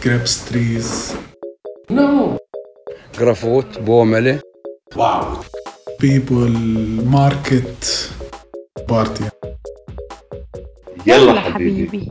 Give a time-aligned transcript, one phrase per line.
[0.00, 1.16] grapes trees.
[1.88, 2.38] No.
[3.12, 4.40] Grafot, Bomele.
[4.94, 5.44] Wow.
[5.98, 6.48] People,
[7.04, 8.10] market,
[8.88, 9.24] party.
[11.06, 12.10] يلا حبيبي.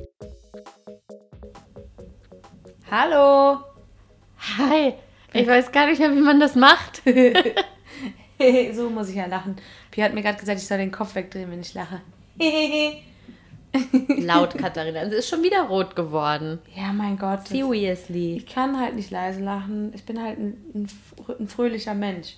[2.91, 3.57] Hallo.
[4.57, 4.93] Hi.
[5.33, 7.01] Ich weiß gar nicht mehr, wie man das macht.
[8.75, 9.55] so muss ich ja lachen.
[9.89, 12.01] Pia hat mir gerade gesagt, ich soll den Kopf wegdrehen, wenn ich lache.
[14.18, 15.02] Laut, Katharina.
[15.02, 16.58] Es ist schon wieder rot geworden.
[16.74, 17.48] Ja, mein Gott.
[17.48, 18.36] Seriously.
[18.36, 19.92] Ich kann halt nicht leise lachen.
[19.94, 20.88] Ich bin halt ein, ein,
[21.38, 22.36] ein fröhlicher Mensch.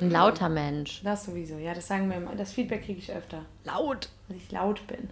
[0.00, 1.02] Ein lauter Mensch.
[1.02, 1.56] Das sowieso.
[1.58, 2.34] Ja, das sagen wir immer.
[2.34, 3.44] Das Feedback kriege ich öfter.
[3.64, 4.08] Laut.
[4.28, 5.08] Dass ich laut bin.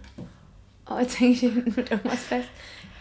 [0.89, 2.49] Oh, jetzt hänge ich mit irgendwas fest.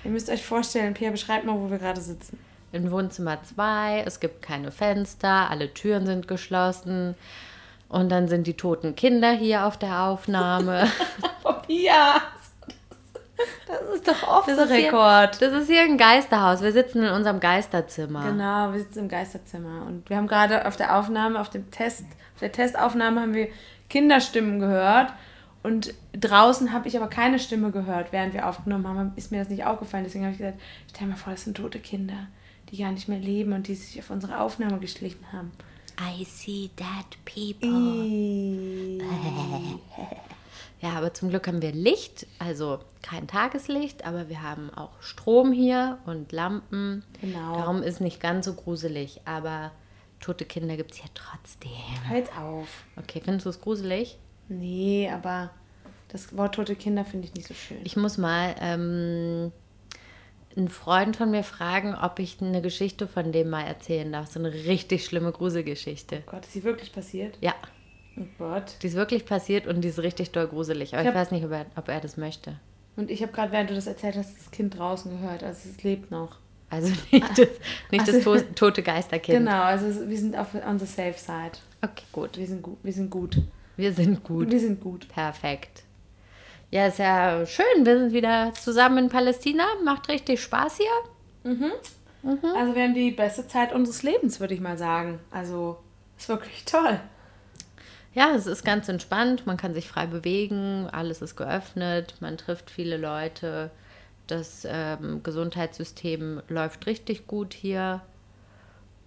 [0.05, 2.39] Ihr müsst euch vorstellen, Pia, beschreibt mal, wo wir gerade sitzen.
[2.73, 7.15] In Wohnzimmer 2, es gibt keine Fenster, alle Türen sind geschlossen.
[7.93, 10.89] Und dann sind die toten Kinder hier auf der Aufnahme.
[11.45, 12.21] Oh, Pia!
[13.67, 15.43] Das ist doch off Das ist hier- record.
[15.43, 16.63] Das ist hier ein Geisterhaus.
[16.63, 18.25] Wir sitzen in unserem Geisterzimmer.
[18.31, 22.05] Genau, wir sitzen im Geisterzimmer und wir haben gerade auf der Aufnahme, auf dem Test,
[22.35, 23.49] auf der Testaufnahme haben wir
[23.89, 25.13] Kinderstimmen gehört
[25.65, 29.13] und draußen habe ich aber keine Stimme gehört, während wir aufgenommen haben.
[29.17, 30.61] Ist mir das nicht aufgefallen, deswegen habe ich gesagt,
[30.95, 32.29] stell mir vor, das sind tote Kinder,
[32.71, 35.51] die gar nicht mehr leben und die sich auf unsere Aufnahme geschlichen haben.
[36.01, 39.01] I see dead people.
[40.81, 45.53] Ja, aber zum Glück haben wir Licht, also kein Tageslicht, aber wir haben auch Strom
[45.53, 47.05] hier und Lampen.
[47.21, 47.55] Genau.
[47.55, 49.71] Darum ist nicht ganz so gruselig, aber
[50.19, 51.71] tote Kinder gibt es hier trotzdem.
[52.09, 52.67] Halt auf.
[52.97, 54.19] Okay, findest du es gruselig?
[54.49, 55.51] Nee, aber
[56.09, 57.79] das Wort tote Kinder finde ich nicht so schön.
[57.85, 59.53] Ich muss mal ähm,
[60.57, 64.29] einen Freund von mir fragen, ob ich eine Geschichte von dem mal erzählen darf.
[64.33, 66.23] So eine richtig schlimme Gruselgeschichte.
[66.27, 67.37] oh Gott, ist sie wirklich passiert?
[67.41, 67.55] Ja,
[68.19, 68.77] Oh Gott.
[68.83, 70.93] die ist wirklich passiert und die ist richtig doll gruselig.
[70.95, 72.57] Aber Ich ich, weiß nicht, ob er, ob er das möchte.
[72.97, 75.43] Und ich habe gerade, während du das erzählt hast, das Kind draußen gehört.
[75.43, 76.37] Also es lebt noch.
[76.69, 77.49] Also nicht das,
[77.91, 79.39] nicht das Also- to tote Geisterkind.
[79.39, 81.53] Genau, also wir sind auf on the safe side.
[81.81, 82.37] Okay, gut.
[82.37, 82.77] Wir sind gut.
[82.83, 83.37] Wir sind gut.
[83.77, 84.51] Wir sind gut.
[84.51, 85.09] Wir sind gut.
[85.09, 85.83] Perfekt.
[86.73, 87.85] Ja, ist ja schön.
[87.85, 89.65] Wir sind wieder zusammen in Palästina.
[89.85, 90.87] Macht richtig Spaß hier.
[92.57, 95.21] Also wir haben die beste Zeit unseres Lebens, würde ich mal sagen.
[95.31, 95.77] Also
[96.17, 96.99] ist wirklich toll.
[98.15, 99.47] Ja, es ist ganz entspannt.
[99.47, 100.89] Man kann sich frei bewegen.
[100.91, 102.15] Alles ist geöffnet.
[102.21, 103.71] Man trifft viele Leute.
[104.27, 108.01] Das ähm, Gesundheitssystem läuft richtig gut hier.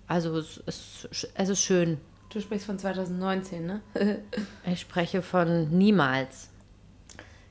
[0.05, 1.99] Also es ist, es ist schön.
[2.31, 3.81] Du sprichst von 2019, ne?
[4.71, 6.49] Ich spreche von niemals.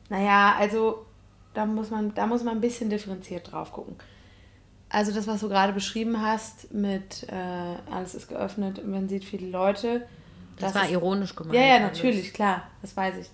[0.09, 1.07] Naja, also
[1.55, 3.97] da muss man, da muss man ein bisschen differenziert drauf gucken.
[4.89, 9.25] Also das, was du gerade beschrieben hast, mit äh, alles ist geöffnet und man sieht
[9.25, 10.07] viele Leute.
[10.59, 11.55] Das, war ist, ironisch gemeint.
[11.55, 11.97] Ja, ja, alles.
[11.97, 13.29] natürlich, klar, das weiß ich.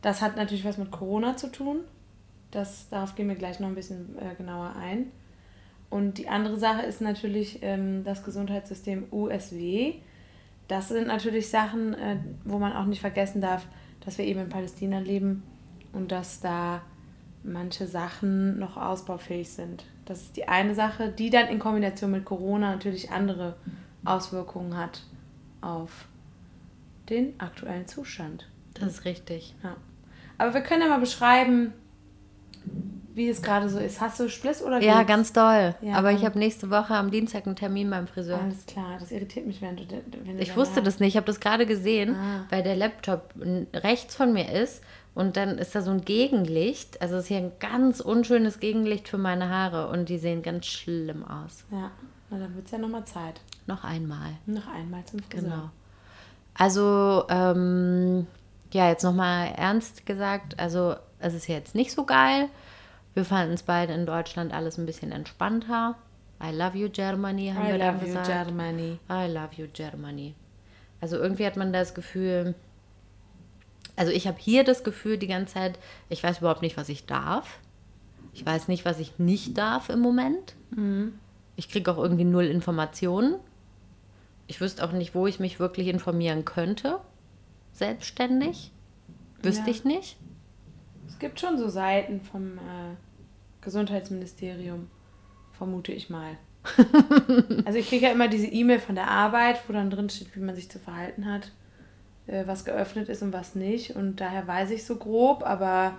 [0.00, 1.80] Das hat natürlich was mit Corona zu tun.
[2.50, 5.10] Das, darauf gehen wir gleich noch ein bisschen äh, genauer ein.
[5.90, 9.96] Und die andere Sache ist natürlich ähm, das Gesundheitssystem USW.
[10.68, 13.66] Das sind natürlich Sachen, äh, wo man auch nicht vergessen darf,
[14.04, 15.42] dass wir eben in Palästina leben
[15.92, 16.80] und dass da
[17.44, 19.84] manche Sachen noch ausbaufähig sind.
[20.04, 23.56] Das ist die eine Sache, die dann in Kombination mit Corona natürlich andere
[24.04, 25.02] Auswirkungen hat
[25.60, 26.06] auf
[27.08, 28.48] den aktuellen Zustand.
[28.74, 29.54] Das ist richtig.
[29.62, 29.76] Ja.
[30.38, 31.72] Aber wir können ja mal beschreiben,
[33.14, 34.00] wie es gerade so ist.
[34.00, 35.08] Hast du Spliss oder Ja, geht's?
[35.08, 35.74] ganz doll.
[35.82, 38.40] Ja, Aber ich habe nächste Woche am Dienstag einen Termin beim Friseur.
[38.40, 39.84] Alles klar, das irritiert mich, wenn du.
[40.24, 42.46] Wenn du Ich wusste das nicht, ich habe das gerade gesehen, Ah.
[42.50, 43.34] weil der Laptop
[43.74, 44.82] rechts von mir ist
[45.14, 47.00] und dann ist da so ein Gegenlicht.
[47.02, 50.66] Also es ist hier ein ganz unschönes Gegenlicht für meine Haare und die sehen ganz
[50.66, 51.64] schlimm aus.
[51.70, 51.90] Ja,
[52.30, 53.40] na dann wird es ja nochmal Zeit.
[53.66, 54.32] Noch einmal.
[54.46, 55.42] Noch einmal zum Friseur.
[55.42, 55.70] Genau.
[56.54, 58.26] Also, ähm,
[58.72, 62.48] ja, jetzt nochmal ernst gesagt, also es ist jetzt nicht so geil.
[63.14, 65.96] Wir fanden es beide in Deutschland alles ein bisschen entspannter.
[66.42, 68.26] I love you Germany, haben I wir dann love you, gesagt.
[68.26, 68.98] Germany.
[69.10, 70.34] I love you, Germany.
[71.00, 72.54] Also irgendwie hat man das Gefühl,
[73.96, 77.06] also ich habe hier das Gefühl die ganze Zeit, ich weiß überhaupt nicht, was ich
[77.06, 77.58] darf.
[78.34, 80.54] Ich weiß nicht, was ich nicht darf im Moment.
[81.56, 83.34] Ich kriege auch irgendwie null Informationen.
[84.46, 86.98] Ich wüsste auch nicht, wo ich mich wirklich informieren könnte.
[87.72, 88.70] Selbstständig.
[89.42, 89.70] Wüsste Ja.
[89.70, 90.16] ich nicht.
[91.08, 92.94] Es gibt schon so Seiten vom äh,
[93.60, 94.88] Gesundheitsministerium,
[95.52, 96.36] vermute ich mal.
[97.64, 100.40] also ich kriege ja immer diese E-Mail von der Arbeit, wo dann drin steht, wie
[100.40, 101.50] man sich zu verhalten hat,
[102.26, 103.96] äh, was geöffnet ist und was nicht.
[103.96, 105.94] Und daher weiß ich so grob, aber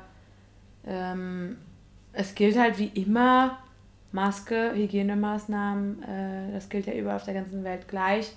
[0.86, 1.58] ähm,
[2.14, 3.58] es gilt halt wie immer
[4.12, 8.32] Maske, Hygienemaßnahmen, äh, das gilt ja überall auf der ganzen Welt gleich.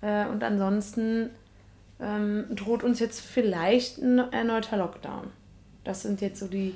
[0.00, 1.30] Äh, und ansonsten
[2.00, 5.28] ähm, droht uns jetzt vielleicht ein erneuter Lockdown.
[5.84, 6.74] Das sind jetzt so die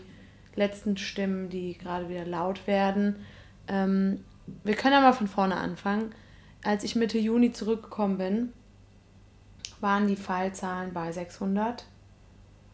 [0.56, 3.16] letzten Stimmen, die gerade wieder laut werden.
[3.66, 4.20] Ähm,
[4.62, 6.12] wir können mal von vorne anfangen.
[6.62, 8.52] Als ich Mitte Juni zurückgekommen bin,
[9.80, 11.84] waren die Fallzahlen bei 600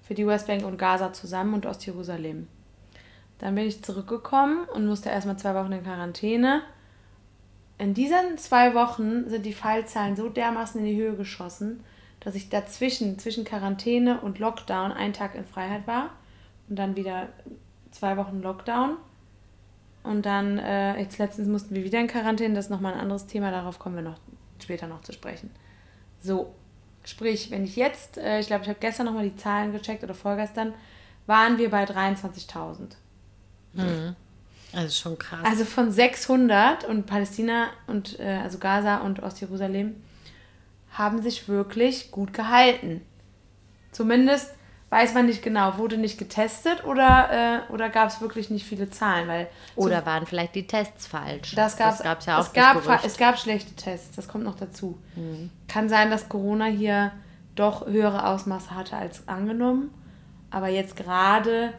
[0.03, 2.49] für die Westbank und Gaza zusammen und Ostjerusalem.
[3.39, 6.63] Dann bin ich zurückgekommen und musste erstmal zwei Wochen in Quarantäne.
[7.79, 11.83] In diesen zwei Wochen sind die Fallzahlen so dermaßen in die Höhe geschossen,
[12.21, 16.11] dass ich dazwischen, zwischen Quarantäne und Lockdown, einen Tag in Freiheit war
[16.69, 17.29] und dann wieder
[17.91, 18.97] zwei Wochen Lockdown.
[20.03, 23.27] Und dann, äh, jetzt letztens mussten wir wieder in Quarantäne, das ist nochmal ein anderes
[23.27, 24.19] Thema, darauf kommen wir noch
[24.59, 25.51] später noch zu sprechen.
[26.21, 26.55] So,
[27.05, 30.15] sprich, wenn ich jetzt, äh, ich glaube, ich habe gestern nochmal die Zahlen gecheckt oder
[30.15, 30.75] vorgestern,
[31.27, 32.93] waren wir bei 23.000.
[34.73, 35.41] Also schon krass.
[35.45, 39.97] Also von 600 und Palästina und äh, also Gaza und Ostjerusalem
[40.93, 43.01] haben sich wirklich gut gehalten.
[43.93, 44.55] Zumindest
[44.91, 48.91] weiß man nicht genau, wurde nicht getestet oder, äh, oder gab es wirklich nicht viele
[48.91, 51.55] Zahlen, weil Oder waren vielleicht die Tests falsch?
[51.55, 53.05] das das gab's ja auch es gab, Gerücht.
[53.05, 54.99] es gab schlechte Tests, das kommt noch dazu.
[55.15, 55.51] Mhm.
[55.69, 57.13] Kann sein, dass Corona hier
[57.55, 59.95] doch höhere Ausmaße hatte als angenommen,
[60.51, 61.73] aber jetzt gerade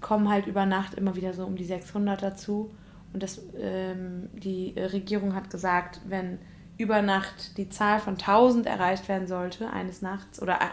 [0.00, 2.74] kommen halt über Nacht immer wieder so um die 600 dazu
[3.12, 6.38] und das, ähm, die Regierung hat gesagt, wenn
[6.78, 10.68] über Nacht die Zahl von 1000 erreicht werden sollte, eines Nachts, oder äh,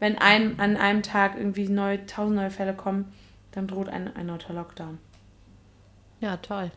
[0.00, 3.12] wenn ein, an einem Tag irgendwie neu, 1000 neue Fälle kommen,
[3.52, 4.98] dann droht ein erneuter Lockdown.
[6.20, 6.70] Ja, toll.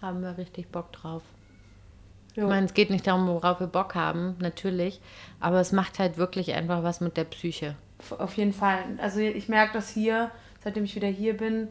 [0.00, 1.22] Haben wir richtig Bock drauf.
[2.34, 2.44] Jo.
[2.44, 5.00] Ich meine, es geht nicht darum, worauf wir Bock haben, natürlich.
[5.38, 7.76] Aber es macht halt wirklich einfach was mit der Psyche.
[8.18, 8.78] Auf jeden Fall.
[8.98, 10.30] Also ich merke das hier,
[10.64, 11.68] seitdem ich wieder hier bin,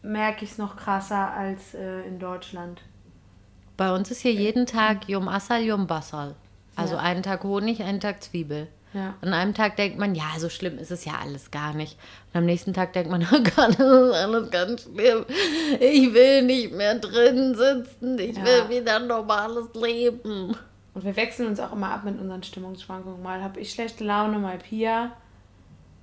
[0.00, 2.82] merke ich es noch krasser als äh, in Deutschland.
[3.76, 6.34] Bei uns ist hier jeden Tag Yom Asal, Yom Basal.
[6.76, 7.02] Also Ja.
[7.02, 8.68] einen Tag Honig, einen Tag Zwiebel.
[8.94, 9.14] Ja.
[9.20, 11.98] An einem Tag denkt man, ja, so schlimm ist es ja alles gar nicht.
[12.32, 15.24] Und am nächsten Tag denkt man, oh Gott, das ist alles ganz schlimm.
[15.78, 18.18] Ich will nicht mehr drin sitzen.
[18.18, 18.44] Ich Ja.
[18.44, 20.56] will wieder ein normales Leben.
[20.94, 23.22] Und wir wechseln uns auch immer ab mit unseren Stimmungsschwankungen.
[23.22, 25.12] Mal habe ich schlechte Laune, mal Pia.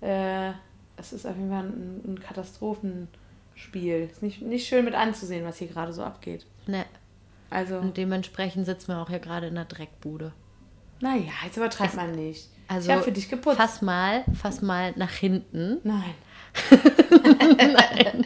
[0.01, 0.51] Äh,
[0.97, 4.09] es ist auf jeden Fall ein, ein Katastrophenspiel.
[4.11, 6.45] Ist nicht, nicht schön mit anzusehen, was hier gerade so abgeht.
[6.67, 6.85] Ne.
[7.49, 10.31] Also, Und dementsprechend sitzen wir auch hier gerade in der Dreckbude.
[11.01, 12.49] naja, jetzt übertreibt man nicht.
[12.67, 13.57] Also ich habe für dich geputzt.
[13.57, 15.79] Fass mal, fass mal nach hinten.
[15.83, 16.15] Nein.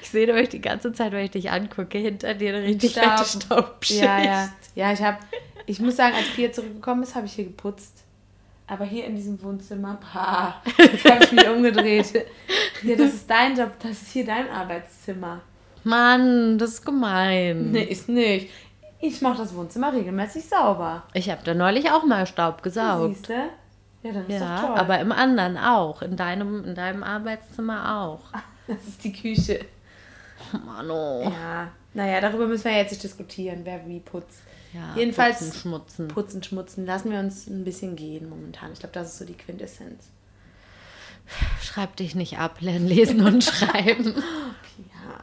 [0.00, 3.18] Ich sehe euch die ganze Zeit, wenn ich dich angucke, hinter dir eine richtig Staub.
[3.18, 4.02] fette Staubschicht.
[4.02, 4.52] Ja, ja.
[4.74, 5.18] Ja, ich habe,
[5.66, 8.04] ich muss sagen, als Pia zurückgekommen ist, habe ich hier geputzt.
[8.68, 12.26] Aber hier in diesem Wohnzimmer, pah, jetzt habe ich mich umgedreht.
[12.82, 15.40] Hier, das ist dein Job, das ist hier dein Arbeitszimmer.
[15.84, 17.72] Mann, das ist gemein.
[17.72, 18.50] Nee, ist nicht.
[18.98, 21.02] Ich mache das Wohnzimmer regelmäßig sauber.
[21.12, 23.14] Ich habe da neulich auch mal Staub gesaugt.
[23.14, 23.32] Siehst du?
[24.02, 24.76] Ja, dann ist Ja, doch toll.
[24.78, 26.02] aber im anderen auch.
[26.02, 28.20] In deinem, in deinem Arbeitszimmer auch.
[28.66, 29.64] das ist die Küche.
[30.64, 31.22] Mano.
[31.24, 34.42] Ja, naja, darüber müssen wir jetzt nicht diskutieren, wer wie putzt.
[34.72, 36.08] Ja, Jedenfalls putzen, schmutzen.
[36.08, 38.72] Putzen, schmutzen, lassen wir uns ein bisschen gehen momentan.
[38.72, 40.04] Ich glaube, das ist so die Quintessenz.
[41.62, 44.14] Schreib dich nicht ab, lernen lesen und schreiben.
[44.78, 45.22] Ja,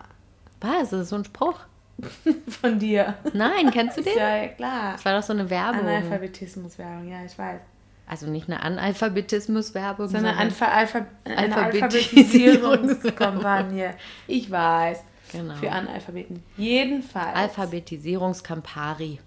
[0.79, 0.89] Was?
[0.89, 1.59] Das ist so ein Spruch.
[2.61, 3.15] von dir.
[3.33, 4.17] Nein, kennst du den?
[4.17, 4.93] Ja, klar.
[4.93, 5.81] Das war doch so eine Werbung.
[5.81, 7.59] Analphabetismus-Werbung, ja, ich weiß.
[8.07, 13.95] Also nicht eine Analphabetismus-Werbung, So eine, sondern Alpha, Alpha, eine Alphabetisierungs- Alphabetisierungskampagne.
[14.27, 15.01] Ich weiß.
[15.31, 15.53] Genau.
[15.55, 16.43] Für Analphabeten.
[16.57, 17.35] Jedenfalls.
[17.35, 19.19] Alphabetisierungskampari.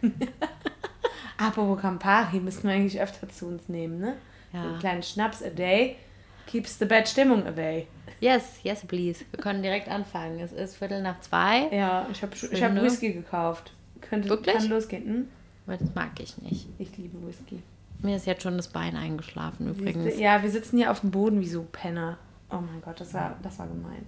[1.38, 4.14] Apropos Campari, müssten wir eigentlich öfter zu uns nehmen, ne?
[4.52, 4.62] Ja.
[4.62, 5.96] Einen kleinen Schnaps a day
[6.46, 7.86] keeps the bad Stimmung away.
[8.22, 9.24] Yes, yes, please.
[9.32, 10.38] Wir können direkt anfangen.
[10.38, 11.66] Es ist Viertel nach zwei.
[11.72, 12.84] Ja, ich habe ich hab Finde.
[12.84, 13.72] Whisky gekauft.
[14.00, 14.54] Könnte, Wirklich?
[14.54, 15.04] Kann losgehen.
[15.04, 15.28] Hm?
[15.66, 16.68] Aber das mag ich nicht.
[16.78, 17.60] Ich liebe Whisky.
[18.00, 20.20] Mir ist jetzt schon das Bein eingeschlafen übrigens.
[20.20, 22.16] Ja, wir sitzen hier auf dem Boden wie so Penner.
[22.48, 24.06] Oh mein Gott, das war, das war gemein.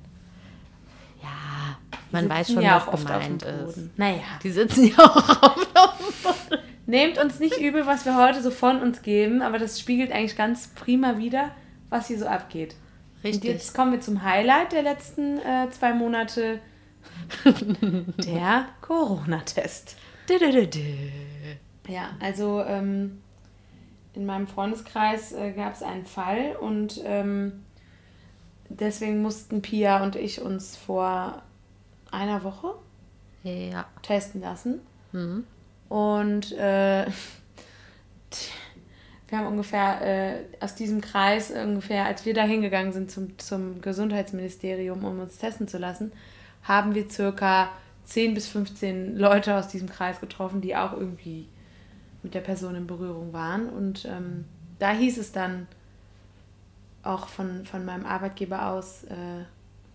[1.20, 1.76] Ja,
[2.12, 3.74] man weiß schon, ja was auch oft auf gemeint ist.
[3.74, 3.90] Boden.
[3.96, 4.22] Naja.
[4.44, 8.80] Die sitzen ja auch auf dem Nehmt uns nicht übel, was wir heute so von
[8.80, 11.50] uns geben, aber das spiegelt eigentlich ganz prima wieder,
[11.88, 12.76] was hier so abgeht.
[13.24, 13.50] Richtig.
[13.50, 16.60] Und jetzt kommen wir zum Highlight der letzten äh, zwei Monate.
[17.44, 19.96] der Corona-Test.
[21.88, 23.20] Ja, also ähm,
[24.14, 27.64] in meinem Freundeskreis äh, gab es einen Fall und ähm,
[28.68, 31.42] deswegen mussten Pia und ich uns vor
[32.10, 32.74] einer Woche
[33.42, 33.86] Ja.
[34.02, 34.80] testen lassen.
[35.12, 35.44] Mhm.
[35.88, 37.06] Und äh,
[39.28, 43.80] wir haben ungefähr äh, aus diesem Kreis ungefähr, als wir da hingegangen sind zum, zum
[43.80, 46.12] Gesundheitsministerium, um uns testen zu lassen,
[46.62, 47.70] haben wir circa
[48.04, 51.48] 10 bis 15 Leute aus diesem Kreis getroffen, die auch irgendwie
[52.22, 53.68] mit der Person in Berührung waren.
[53.68, 54.44] Und ähm,
[54.78, 55.66] da hieß es dann
[57.02, 59.44] auch von, von meinem Arbeitgeber aus, äh,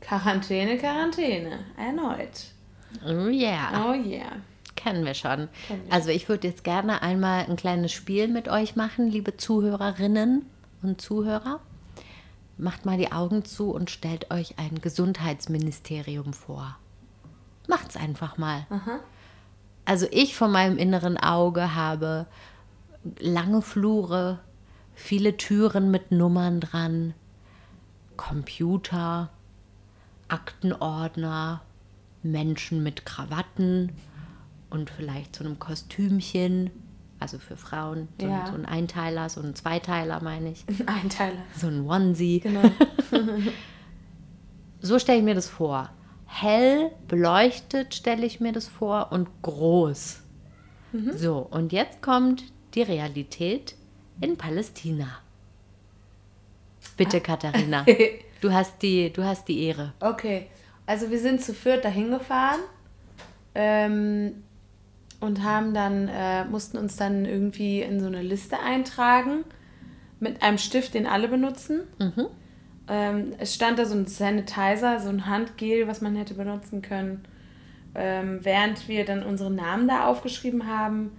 [0.02, 2.52] Quarantäne, Quarantäne, erneut.
[3.06, 3.86] Oh yeah.
[3.86, 4.38] Oh yeah.
[4.80, 5.50] Kennen wir schon.
[5.68, 9.36] Kennen wir Also ich würde jetzt gerne einmal ein kleines Spiel mit euch machen, liebe
[9.36, 10.46] Zuhörerinnen
[10.82, 11.60] und Zuhörer.
[12.58, 16.78] Macht mal die Augen zu und stellt euch ein Gesundheitsministerium vor.
[17.68, 18.66] Macht's einfach mal.
[19.84, 22.26] Also ich von meinem inneren Auge habe
[23.20, 24.40] lange Flure,
[24.96, 27.14] viele Türen mit Nummern dran,
[28.16, 29.30] Computer,
[30.30, 31.62] Aktenordner,
[32.24, 33.92] Menschen mit Krawatten
[34.70, 36.70] und vielleicht so einem Kostümchen,
[37.20, 38.48] also für Frauen, so, Ja.
[38.48, 41.40] so ein Einteiler, so ein Zweiteiler meine ich, Ein Einteiler.
[41.56, 42.40] so ein Onesie.
[42.40, 42.62] Genau.
[44.82, 45.90] So stelle ich mir das vor.
[46.26, 50.22] Hell beleuchtet stelle ich mir das vor und groß.
[51.14, 52.44] So, und jetzt kommt
[52.76, 53.76] die Realität
[54.22, 55.08] in Palästina.
[56.98, 57.86] Bitte, Katharina.
[58.42, 59.92] Du hast die, du hast die Ehre.
[60.00, 60.48] Okay,
[60.86, 62.62] also wir sind zu viert dahin gefahren
[63.54, 64.44] ähm,
[65.20, 69.44] und haben dann, äh, mussten uns dann irgendwie in so eine Liste eintragen
[70.20, 71.82] mit einem Stift, den alle benutzen.
[72.88, 77.24] Ähm, es stand da so ein Sanitizer, so ein Handgel, was man hätte benutzen können.
[77.96, 81.12] Ähm, während wir dann unsere Namen da aufgeschrieben haben,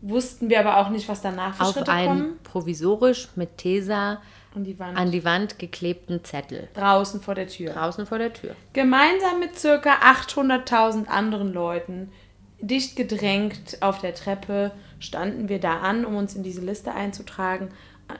[0.00, 2.38] wussten wir aber auch nicht, was danach für Auf Schritte einen kommen.
[2.44, 4.20] provisorisch mit Tesa
[4.56, 6.68] die an die Wand geklebten Zettel.
[6.74, 7.72] draußen vor der Tür.
[7.72, 8.54] Draußen vor der Tür.
[8.72, 12.12] Gemeinsam mit circa 800.000 anderen Leuten,
[12.60, 17.68] dicht gedrängt auf der Treppe, standen wir da an, um uns in diese Liste einzutragen.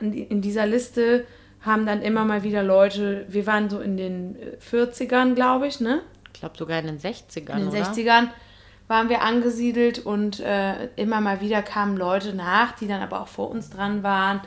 [0.00, 1.26] In dieser Liste
[1.60, 5.80] haben dann immer mal wieder Leute, wir waren so in den äh, 40ern, glaube ich,
[5.80, 6.02] ne?
[6.32, 7.84] Ich glaube sogar in den 60ern, In den oder?
[7.84, 8.28] 60ern
[8.86, 13.28] waren wir angesiedelt und äh, immer mal wieder kamen Leute nach, die dann aber auch
[13.28, 14.40] vor uns dran waren.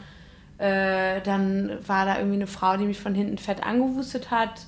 [0.60, 4.68] Äh, dann war da irgendwie eine Frau, die mich von hinten fett angehustet hat.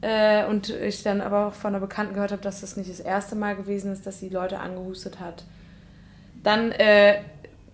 [0.00, 3.00] Äh, und ich dann aber auch von einer Bekannten gehört habe, dass das nicht das
[3.00, 5.44] erste Mal gewesen ist, dass sie Leute angehustet hat.
[6.42, 7.20] Dann äh,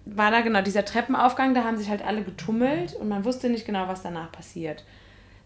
[0.07, 3.67] war da genau dieser Treppenaufgang, da haben sich halt alle getummelt und man wusste nicht
[3.67, 4.85] genau, was danach passiert.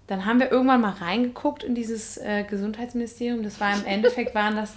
[0.06, 3.42] Dann haben wir irgendwann mal reingeguckt in dieses äh, Gesundheitsministerium.
[3.42, 4.74] Das war im Endeffekt waren das,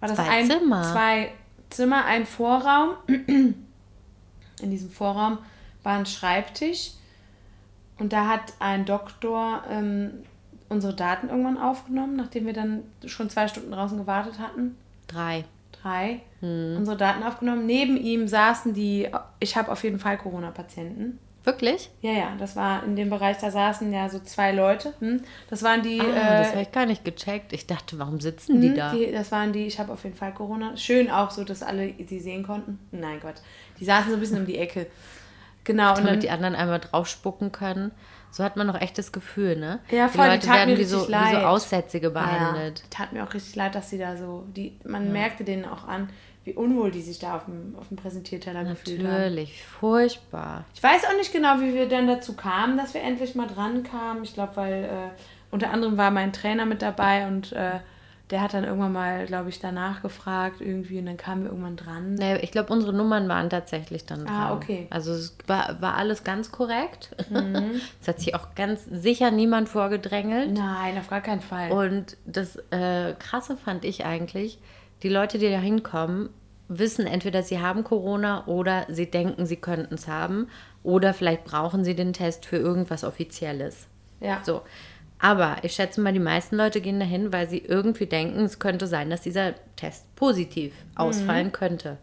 [0.00, 0.82] war das Zwei ein, Zimmer.
[0.82, 1.32] zwei
[1.70, 2.90] Zimmer, ein Vorraum.
[4.62, 5.38] In diesem Vorraum
[5.82, 6.92] war ein Schreibtisch
[7.98, 10.24] und da hat ein Doktor ähm,
[10.74, 14.76] unsere Daten irgendwann aufgenommen, nachdem wir dann schon zwei Stunden draußen gewartet hatten
[15.06, 15.44] Drei.
[15.72, 17.64] drei unsere Daten aufgenommen.
[17.64, 19.08] Neben ihm saßen die,
[19.40, 21.18] ich habe auf jeden Fall Corona-Patienten.
[21.44, 21.90] Wirklich?
[22.00, 24.94] Ja, ja, das war in dem Bereich, da saßen ja so zwei Leute.
[25.00, 25.22] Hm.
[25.50, 27.52] Das waren die, Ah, das habe äh, ich gar nicht gecheckt.
[27.52, 28.92] Ich dachte, warum sitzen die hm, da?
[28.92, 30.74] die, das waren die, ich habe auf jeden Fall Corona.
[30.76, 32.78] Schön auch so, dass alle sie sehen konnten.
[32.92, 33.36] Nein, Gott.
[33.78, 34.86] Die saßen so ein bisschen um die Ecke.
[35.64, 37.90] Genau, und dann, damit die anderen einmal draufspucken können.
[38.34, 39.78] So hat man noch echt das Gefühl, ne?
[39.92, 41.44] Ja, voll, die die Leute tat werden mir wie so, richtig wie so leid.
[41.44, 42.82] Aussätzige ja, behandelt.
[42.90, 46.08] tat mir auch richtig leid, dass sie da so, die, man merkte denen auch an,
[46.42, 49.12] wie unwohl die sich da auf dem, auf dem Präsentierteller gefühlt haben.
[49.12, 50.64] Natürlich, furchtbar.
[50.74, 53.84] Ich weiß auch nicht genau, wie wir dann dazu kamen, dass wir endlich mal dran
[53.84, 54.24] kamen.
[54.24, 55.20] Ich glaube, weil äh,
[55.52, 57.78] unter anderem war mein Trainer mit dabei und äh,
[58.30, 61.76] der hat dann irgendwann mal, glaube ich, danach gefragt irgendwie und dann kamen wir irgendwann
[61.76, 62.14] dran.
[62.14, 64.34] Nee, ich glaube, unsere Nummern waren tatsächlich dann dran.
[64.34, 64.86] Ah, okay.
[64.90, 67.14] Also es war, war alles ganz korrekt.
[67.30, 67.80] Mhm.
[68.00, 70.52] Es hat sich auch ganz sicher niemand vorgedrängelt.
[70.52, 71.70] Nein, auf gar keinen Fall.
[71.70, 74.58] Und das äh, Krasse fand ich eigentlich,
[75.02, 76.30] die Leute, die da hinkommen,
[76.68, 80.48] wissen entweder, sie haben Corona oder sie denken, sie könnten es haben.
[80.82, 83.86] Oder vielleicht brauchen sie den Test für irgendwas Offizielles.
[84.20, 84.40] ja.
[84.44, 84.62] So.
[85.24, 88.86] Aber ich schätze mal, die meisten Leute gehen dahin, weil sie irgendwie denken, es könnte
[88.86, 90.96] sein, dass dieser Test positiv Mhm.
[91.00, 91.96] ausfallen könnte.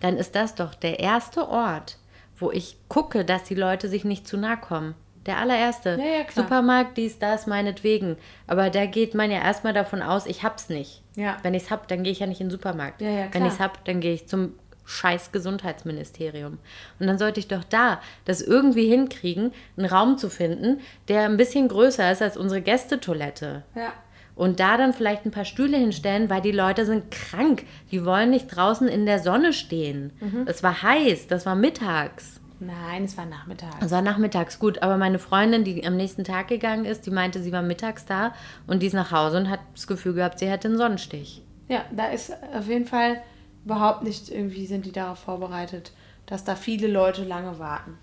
[0.00, 1.98] Dann ist das doch der erste Ort,
[2.38, 4.94] wo ich gucke, dass die Leute sich nicht zu nahe kommen.
[5.26, 5.98] Der allererste.
[5.98, 6.24] Ja, ja.
[6.34, 8.16] Supermarkt, dies, das, meinetwegen.
[8.46, 11.02] Aber da geht man ja erstmal davon aus, ich hab's nicht.
[11.16, 11.36] Ja.
[11.42, 13.00] Wenn ich's hab, dann gehe ich ja nicht in den Supermarkt.
[13.00, 16.58] Wenn ich's hab, dann gehe ich zum scheiß Gesundheitsministerium.
[16.98, 21.36] Und dann sollte ich doch da das irgendwie hinkriegen, einen Raum zu finden, der ein
[21.36, 23.64] bisschen größer ist als unsere Gästetoilette.
[23.74, 23.92] ja.
[24.36, 27.64] Und da dann vielleicht ein paar Stühle hinstellen, weil die Leute sind krank.
[27.92, 30.12] Die wollen nicht draußen in der Sonne stehen.
[30.18, 30.42] Mhm.
[30.46, 32.40] Es war heiß, das war mittags.
[32.58, 33.74] Nein, es war Nachmittag.
[33.80, 37.40] Es war nachmittags gut, aber meine Freundin, die am nächsten Tag gegangen ist, die meinte,
[37.42, 38.34] sie war mittags da
[38.66, 41.42] und die ist nach Hause und hat das Gefühl gehabt, sie hätte einen Sonnenstich.
[41.68, 43.22] Ja, da ist auf jeden Fall
[43.64, 45.92] überhaupt nicht irgendwie sind die darauf vorbereitet,
[46.26, 47.98] dass da viele Leute lange warten.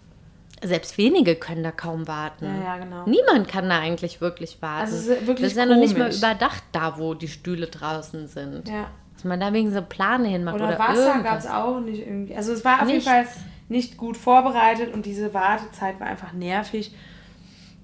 [0.63, 2.46] Selbst wenige können da kaum warten.
[2.46, 3.06] Ja, ja, genau.
[3.08, 4.82] Niemand kann da eigentlich wirklich warten.
[4.82, 7.68] Also es ist wirklich das ist ja noch nicht mal überdacht, da wo die Stühle
[7.68, 8.68] draußen sind.
[8.70, 8.88] Ja.
[9.15, 12.36] Dass man da wegen so Plane hinmacht Oder, oder, Wasser gab es auch nicht irgendwie.
[12.36, 13.06] Also es war auf Nichts.
[13.06, 13.34] jeden Fall
[13.70, 16.94] nicht gut vorbereitet und diese Wartezeit war einfach nervig.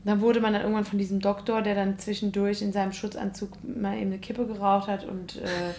[0.03, 3.97] dann wurde man dann irgendwann von diesem Doktor, der dann zwischendurch in seinem Schutzanzug mal
[3.97, 5.73] eben eine Kippe geraucht hat und äh,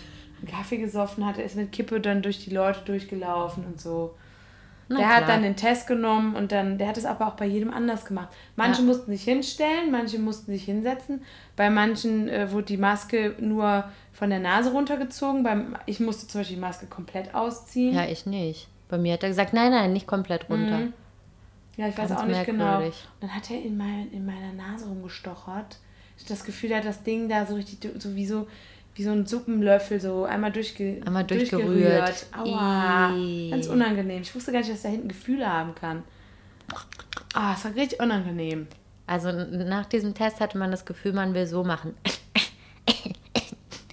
[0.47, 4.14] Kaffee gesoffen hat, er ist mit Kippe dann durch die Leute durchgelaufen und so.
[4.90, 5.28] Na der hat klar.
[5.28, 8.28] dann den Test genommen und dann, der hat es aber auch bei jedem anders gemacht.
[8.57, 8.87] Manche Ja.
[8.87, 11.23] mussten sich hinstellen, manche mussten sich hinsetzen.
[11.57, 15.42] Bei manchen äh, wurde die Maske nur von der Nase runtergezogen.
[15.42, 17.95] Beim, ich musste zum Beispiel die Maske komplett ausziehen.
[17.95, 18.68] Ja, ich nicht.
[18.88, 20.78] Bei mir hat er gesagt, nein, nein, nicht komplett runter.
[20.78, 20.92] Mhm.
[21.76, 22.64] Ja, ich weiß Ganz auch nicht genau.
[22.64, 23.07] merkwürdig.
[23.21, 25.76] Dann hat er in, mein, in meiner Nase rumgestochert.
[26.16, 28.49] Ich hatte das Gefühl, der hat das Ding da so richtig, so wie so,
[28.99, 32.26] wie so ein Suppenlöffel so einmal, durchge Einmal durchgerührt.
[32.37, 33.11] Aua.
[33.14, 33.50] Ih.
[33.50, 34.23] Ganz unangenehm.
[34.23, 36.02] Ich wusste gar nicht, dass da hinten Gefühle haben kann.
[37.33, 38.67] Ah, es war richtig unangenehm.
[39.07, 41.95] Also nach diesem Test hatte man das Gefühl, man will so machen.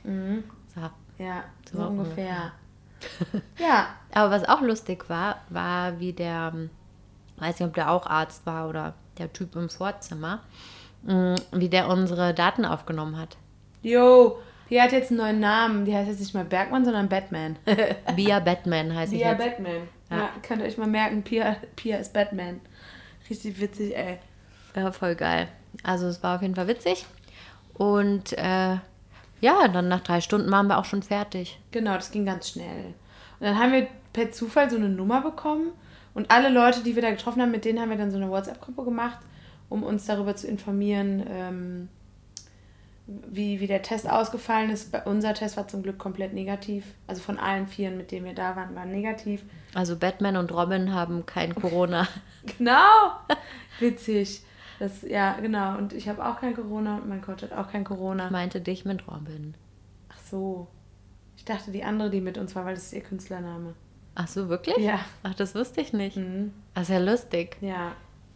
[0.04, 0.82] So.
[1.24, 2.52] Ja, so, So ungefähr.
[3.60, 6.70] ja, Aber was auch lustig war, war, wie der, ähm,
[7.38, 10.42] weiß nicht, ob der auch Arzt war oder der Typ im Vorzimmer,
[11.04, 13.38] mh, wie der unsere Daten aufgenommen hat.
[13.84, 15.86] yo, die hat jetzt einen neuen Namen.
[15.86, 17.58] Die heißt jetzt nicht mehr Bergmann, sondern Batman.
[18.16, 19.40] Via Batman heißt ich Pia jetzt.
[19.40, 19.88] Batman.
[20.10, 20.18] Ja.
[20.18, 20.30] Ja.
[20.42, 22.62] könnt ihr euch mal merken, Pia, Pia ist Batman.
[23.30, 24.20] Richtig witzig, ey.
[24.76, 25.48] Ja, voll geil.
[25.84, 27.06] Also es war auf jeden Fall witzig.
[27.74, 28.78] Und äh,
[29.42, 31.60] ja, dann nach drei Stunden waren wir auch schon fertig.
[31.72, 32.94] Genau, das ging ganz schnell.
[33.40, 35.72] Und dann haben wir per Zufall so eine Nummer bekommen.
[36.14, 38.30] Und alle Leute, die wir da getroffen haben, mit denen haben wir dann so eine
[38.30, 39.20] WhatsApp-Gruppe gemacht,
[39.70, 41.90] um uns darüber zu informieren, ähm,
[43.08, 44.96] wie, wie der Test ausgefallen ist.
[45.06, 46.86] Unser Test war zum Glück komplett negativ.
[47.08, 49.44] Also von allen Vieren, mit denen wir da waren, war negativ.
[49.74, 52.08] Also Batman und Robin haben kein Corona.
[52.60, 53.18] Genau!
[53.80, 54.44] Witzig.
[54.78, 55.80] Das, ja, genau.
[55.80, 58.30] Und ich habe auch kein Corona und mein Coach hat auch kein Corona.
[58.30, 59.56] Meinte dich mit Robin.
[60.10, 60.68] Ach so.
[61.38, 63.74] Ich dachte, die andere, die mit uns war, weil das ist ihr Künstlername.
[64.14, 64.78] Ach so, wirklich?
[64.78, 65.00] Ja.
[65.24, 66.18] Ach, das wusste ich nicht.
[66.18, 66.54] Mhm.
[66.76, 67.58] Ach, ist ja lustig.
[67.62, 67.94] Ja.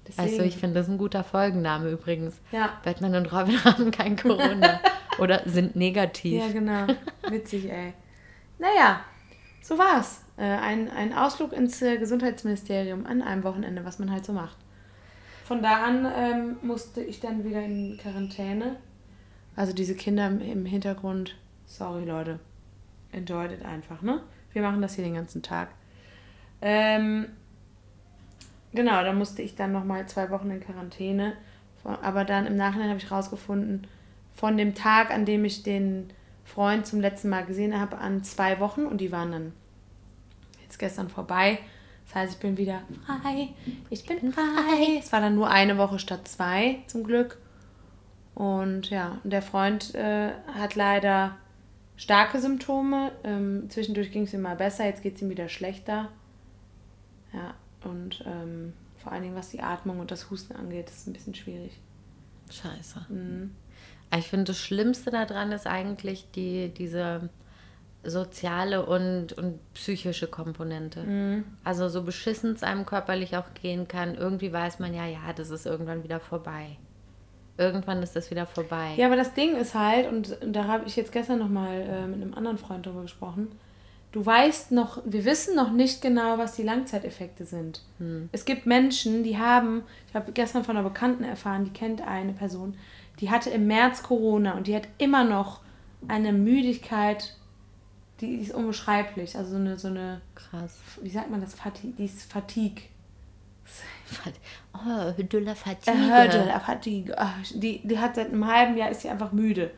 [0.09, 0.31] Deswegen.
[0.31, 2.39] Also ich finde das ein guter Folgenname übrigens.
[2.51, 2.77] Ja.
[2.83, 4.79] Batman und Robin haben kein Corona.
[5.19, 6.41] Oder sind negativ.
[6.41, 6.87] Ja, genau.
[7.29, 7.93] Witzig, ey.
[8.57, 9.01] Naja,
[9.61, 10.23] so war's.
[10.37, 14.57] Äh, ein, ein Ausflug ins äh, Gesundheitsministerium an einem Wochenende, was man halt so macht.
[15.45, 18.77] Von da an ähm, musste ich dann wieder in Quarantäne.
[19.55, 21.35] Also diese Kinder im, im Hintergrund.
[21.65, 22.39] Sorry, Leute.
[23.11, 24.21] Enjoyed it einfach, ne?
[24.53, 25.69] Wir machen das hier den ganzen Tag.
[26.61, 27.27] Ähm,
[28.73, 31.33] genau, da musste ich dann nochmal zwei Wochen in Quarantäne.
[31.83, 33.87] Aber dann im Nachhinein habe ich rausgefunden,
[34.33, 36.11] von dem Tag, an dem ich den
[36.45, 39.53] Freund zum letzten Mal gesehen habe, an zwei Wochen und die waren dann
[40.63, 41.59] jetzt gestern vorbei.
[42.05, 43.49] Das heißt, ich bin wieder frei.
[43.89, 44.97] Ich bin frei.
[44.99, 47.37] Es war dann nur eine Woche statt zwei, zum Glück.
[48.33, 51.35] Und ja, und der Freund äh, hat leider
[51.97, 53.11] starke Symptome.
[53.23, 56.09] Ähm, zwischendurch ging es ihm mal besser, jetzt geht es ihm wieder schlechter.
[57.33, 57.53] Ja,
[57.83, 61.35] und ähm, vor allen Dingen, was die Atmung und das Husten angeht, ist ein bisschen
[61.35, 61.79] schwierig.
[62.51, 63.05] Scheiße.
[63.09, 63.51] Mhm.
[64.17, 67.29] Ich finde, das Schlimmste daran ist eigentlich die, diese
[68.03, 71.03] soziale und, und psychische Komponente.
[71.03, 71.43] Mhm.
[71.63, 75.49] Also so beschissen es einem körperlich auch gehen kann, irgendwie weiß man ja, ja, das
[75.49, 76.77] ist irgendwann wieder vorbei.
[77.57, 78.93] Irgendwann ist das wieder vorbei.
[78.95, 82.21] Ja, aber das Ding ist halt, und da habe ich jetzt gestern nochmal äh, mit
[82.21, 83.49] einem anderen Freund drüber gesprochen,
[84.11, 87.81] du weißt noch, wir wissen noch nicht genau, was die Langzeiteffekte sind.
[88.31, 92.33] Es gibt Menschen, die haben, ich habe gestern von einer Bekannten erfahren, die kennt eine
[92.33, 92.75] Person,
[93.19, 95.61] die hatte im März Corona und die hat immer noch
[96.07, 97.35] eine Müdigkeit,
[98.21, 99.37] die ist unbeschreiblich.
[99.37, 100.77] Also so eine, so eine, Krass.
[101.01, 102.83] wie sagt man das, Fatigue, die ist Fatigue.
[104.73, 106.09] Oh, de la Fatigue.
[106.09, 107.13] Hörde, la Fatigue.
[107.17, 109.71] Ach, die, die hat seit einem halben Jahr, ist sie einfach müde.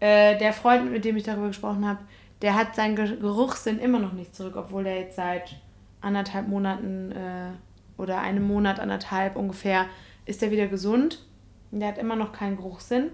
[0.00, 1.98] Äh, der Freund, mit dem ich darüber gesprochen habe,
[2.42, 5.54] der hat seinen Ge- Geruchssinn immer noch nicht zurück, obwohl der jetzt seit
[6.00, 7.50] anderthalb Monaten äh,
[7.96, 9.86] oder einem Monat, anderthalb ungefähr,
[10.26, 11.24] ist er wieder gesund.
[11.70, 13.10] Und Der hat immer noch keinen Geruchssinn.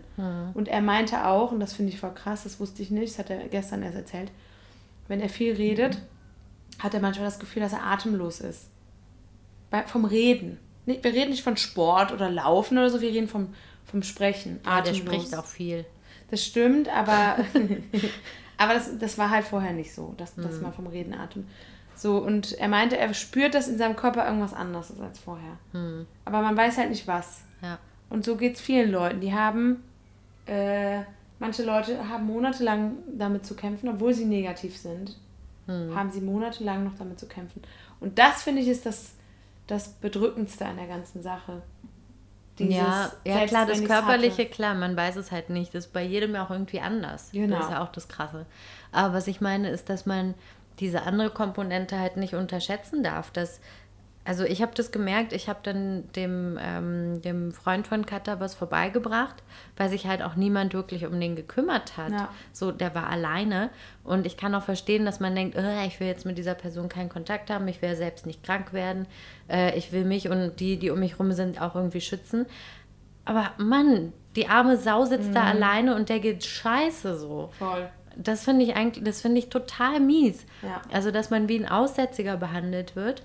[0.55, 3.19] Und er meinte auch, und das finde ich voll krass, das wusste ich nicht, das
[3.21, 4.33] hat er gestern erst erzählt,
[5.07, 6.03] wenn er viel redet,
[6.81, 8.69] hat er manchmal das Gefühl, dass er atemlos ist.
[9.71, 10.59] Bei, vom Reden.
[10.87, 13.49] Nee, Wir reden nicht von Sport oder Laufen oder so, wir reden vom,
[13.85, 14.59] vom Sprechen.
[14.64, 15.14] Ja, der Atemlos.
[15.14, 15.85] spricht auch viel.
[16.31, 17.37] Das stimmt, aber,
[18.59, 20.42] aber das, das war halt vorher nicht so, dass, Mhm.
[20.42, 21.47] dass man vom Reden atmet.
[21.97, 25.57] So, und er meinte, er spürt, dass in seinem Körper irgendwas anderes ist als vorher.
[25.73, 26.07] Mhm.
[26.27, 27.40] Aber man weiß halt nicht was.
[27.62, 27.79] Ja.
[28.11, 29.21] Und so geht es vielen Leuten.
[29.21, 29.83] Die haben,
[30.47, 31.01] äh,
[31.40, 35.16] manche Leute haben monatelang damit zu kämpfen, obwohl sie negativ sind,
[35.66, 35.94] Mhm.
[35.94, 37.62] haben sie monatelang noch damit zu kämpfen.
[38.01, 39.12] Und das, finde ich, ist das,
[39.66, 41.62] das Bedrückendste an der ganzen Sache.
[42.59, 44.51] Dieses, ja, ja klar, das Körperliche, hatte.
[44.51, 45.75] klar, man weiß es halt nicht.
[45.75, 47.31] Das ist bei jedem ja auch irgendwie anders.
[47.33, 47.57] Genau.
[47.57, 48.47] Das ist ja auch das Krasse.
[48.92, 50.35] Aber was ich meine, ist, dass man
[50.81, 53.31] diese andere Komponente halt nicht unterschätzen darf.
[53.31, 53.61] Dass,
[54.29, 58.55] Also ich habe das gemerkt, ich habe dann dem, ähm, dem Freund von Katha was
[58.55, 59.43] vorbeigebracht,
[59.79, 62.12] weil sich halt auch niemand wirklich um den gekümmert hat.
[62.12, 62.29] Ja.
[62.53, 63.71] So, der war alleine.
[64.05, 66.91] Und ich kann auch verstehen, dass man denkt, "Äh, ich will jetzt mit dieser Person
[66.91, 69.07] keinen Kontakt haben, ich will selbst nicht krank werden,
[69.49, 72.45] äh, ich will mich und die, die um mich rum sind, auch irgendwie schützen.
[73.25, 77.49] Aber Mann, die arme Sau sitzt da alleine und der geht scheiße so.
[77.59, 77.88] Voll.
[78.14, 80.45] Das finde ich eigentlich, das finde ich total mies.
[80.61, 80.83] Ja.
[80.93, 83.23] Also, dass man wie ein Aussätziger behandelt wird.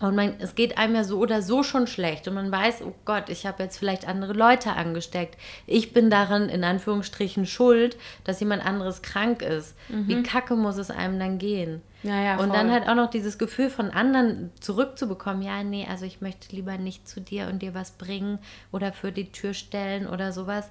[0.00, 2.26] Und man, es geht einem ja so oder so schon schlecht.
[2.26, 5.36] Und man weiß, oh Gott, ich habe jetzt vielleicht andere Leute angesteckt.
[5.66, 9.76] Ich bin daran in Anführungsstrichen schuld, dass jemand anderes krank ist.
[9.88, 11.82] Wie kacke muss es einem dann gehen?
[12.02, 16.06] Ja, ja, Und dann halt auch noch dieses Gefühl von anderen zurückzubekommen, ja, nee, also
[16.06, 18.38] ich möchte lieber nicht zu dir und dir was bringen
[18.72, 20.70] oder für die Tür stellen oder sowas.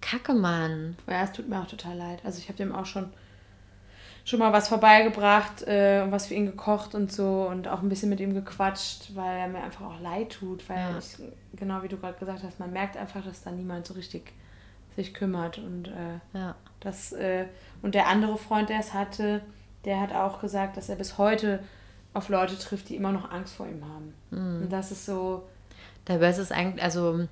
[0.00, 0.96] Kacke, Mann.
[1.08, 2.20] Ja, es tut mir auch total leid.
[2.24, 3.10] Also ich habe dem auch schon,
[4.24, 7.88] schon mal was vorbeigebracht äh, und was für ihn gekocht und so und auch ein
[7.88, 10.98] bisschen mit ihm gequatscht, weil er mir einfach auch leid tut, weil Ja.
[10.98, 11.16] ich,
[11.58, 14.32] genau wie du gerade gesagt hast, man merkt einfach, dass da niemand so richtig
[14.96, 16.54] sich kümmert und äh, Ja.
[16.80, 17.46] das äh,
[17.82, 19.42] und der andere Freund, der es hatte,
[19.84, 21.60] der hat auch gesagt, dass er bis heute
[22.14, 24.14] auf Leute trifft, die immer noch Angst vor ihm haben.
[24.30, 25.42] Und das ist so,
[26.06, 27.26] Dabei ist es eigentlich, also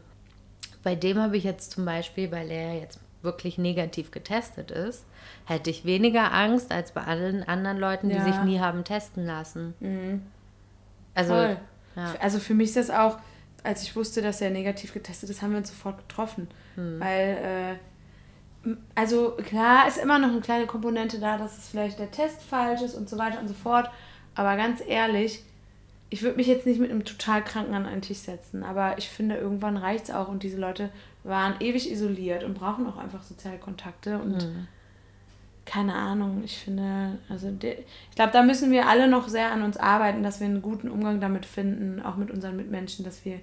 [0.83, 5.05] bei dem habe ich jetzt zum Beispiel, weil er jetzt wirklich negativ getestet ist,
[5.47, 8.25] hätte ich weniger Angst als bei allen anderen Leuten, die Ja.
[8.25, 9.75] sich nie haben testen lassen.
[11.15, 11.57] Also, Voll.
[11.97, 12.15] ja.
[12.21, 13.19] Also für mich ist das auch,
[13.65, 16.49] als ich wusste, dass er negativ getestet ist, haben wir uns sofort getroffen.
[16.75, 17.01] Hm.
[17.01, 17.79] Weil,
[18.65, 22.43] äh, also klar ist immer noch eine kleine Komponente da, dass es vielleicht der Test
[22.43, 23.91] falsch ist und so weiter und so fort.
[24.35, 25.43] Aber ganz ehrlich,
[26.11, 28.63] ich würde mich jetzt nicht mit einem total Kranken an einen Tisch setzen.
[28.65, 30.29] Aber ich finde, irgendwann reicht es auch.
[30.29, 30.91] Und diese Leute
[31.25, 34.19] waren ewig isoliert und brauchen auch einfach soziale Kontakte.
[34.19, 34.67] Und Hm.
[35.65, 39.77] keine Ahnung, ich finde, also ich glaube, da müssen wir alle noch sehr an uns
[39.77, 43.39] arbeiten, dass wir einen guten Umgang damit finden, auch mit unseren Mitmenschen, dass wir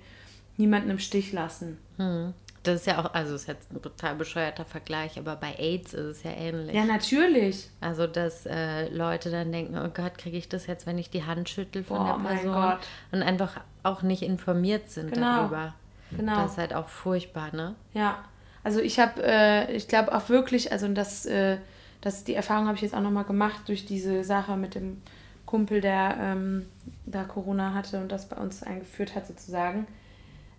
[0.57, 1.77] niemanden im Stich lassen.
[1.95, 2.33] hm.
[2.63, 6.17] das ist ja auch, also ist jetzt ein total bescheuerter Vergleich, aber bei AIDS ist
[6.17, 6.75] es ja ähnlich.
[6.75, 7.69] Ja, natürlich.
[7.79, 11.23] Also, dass äh, Leute dann denken, oh Gott, kriege ich das jetzt, wenn ich die
[11.23, 12.79] Hand schüttel von Boah, der mein Person Gott.
[13.13, 15.37] und einfach auch nicht informiert sind Genau.
[15.43, 15.73] darüber.
[16.15, 16.36] Genau.
[16.36, 17.76] Das ist halt auch furchtbar, ne?
[17.93, 18.24] Ja,
[18.63, 21.58] also ich habe, äh, ich glaube auch wirklich, also das, äh,
[22.02, 25.02] das, die Erfahrung habe ich jetzt auch nochmal gemacht durch diese Sache mit dem
[25.45, 26.65] Kumpel, der ähm,
[27.06, 29.88] da Corona hatte und das bei uns eingeführt hat sozusagen.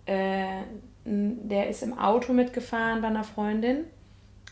[0.05, 0.63] Äh,
[1.05, 3.85] der ist im Auto mitgefahren bei einer Freundin.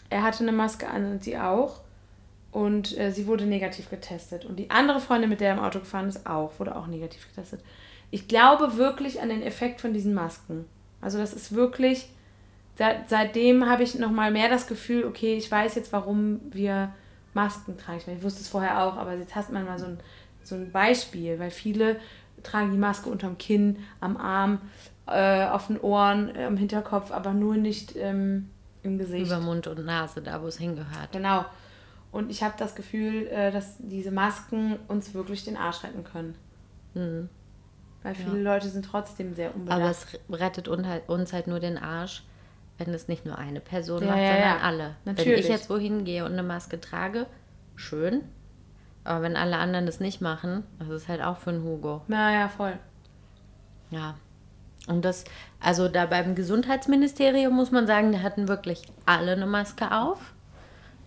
[0.10, 1.82] Er hatte eine Maske an und sie auch.
[2.52, 4.46] Und äh, sie wurde negativ getestet.
[4.46, 7.28] Und die andere Freundin, mit der er im Auto gefahren ist, auch, wurde auch negativ
[7.28, 7.62] getestet.
[8.10, 10.66] Ich glaube wirklich an den Effekt von diesen Masken.
[11.02, 12.10] Also das ist wirklich,
[12.76, 16.94] seit, seitdem habe ich noch mal mehr das Gefühl, okay, ich weiß jetzt, warum wir
[17.34, 18.00] Masken tragen.
[18.00, 20.00] Ich, meine, ich wusste es vorher auch, aber jetzt hast man mal so ein,
[20.44, 22.00] so ein Beispiel, weil viele
[22.44, 24.60] tragen die Maske unterm Kinn, am Arm,
[25.08, 28.50] äh, auf den Ohren, äh, am Hinterkopf, aber nur nicht ähm,
[28.84, 29.26] im Gesicht.
[29.26, 31.12] Über Mund und Nase, da wo es hingehört.
[31.12, 31.46] Genau.
[32.12, 36.36] Und ich habe das Gefühl, äh, dass diese Masken uns wirklich den Arsch retten können.
[38.04, 39.80] Weil viele Leute sind trotzdem sehr unbedacht.
[39.80, 42.24] Aber es rettet halt- uns halt nur den Arsch,
[42.78, 44.58] wenn es nicht nur eine Person Ja, macht, ja, sondern ja.
[44.60, 44.96] alle.
[45.04, 45.40] Wenn Natürlich.
[45.42, 47.26] ich jetzt wohin gehe und eine Maske trage,
[47.76, 48.22] schön.
[49.04, 52.02] Aber wenn alle anderen das nicht machen, das ist halt auch für einen Hugo.
[52.08, 52.78] ja, ja, voll.
[53.92, 54.16] Ja.
[54.88, 55.26] Und das,
[55.60, 60.34] also da beim Gesundheitsministerium muss man sagen, da hatten wirklich alle eine Maske auf.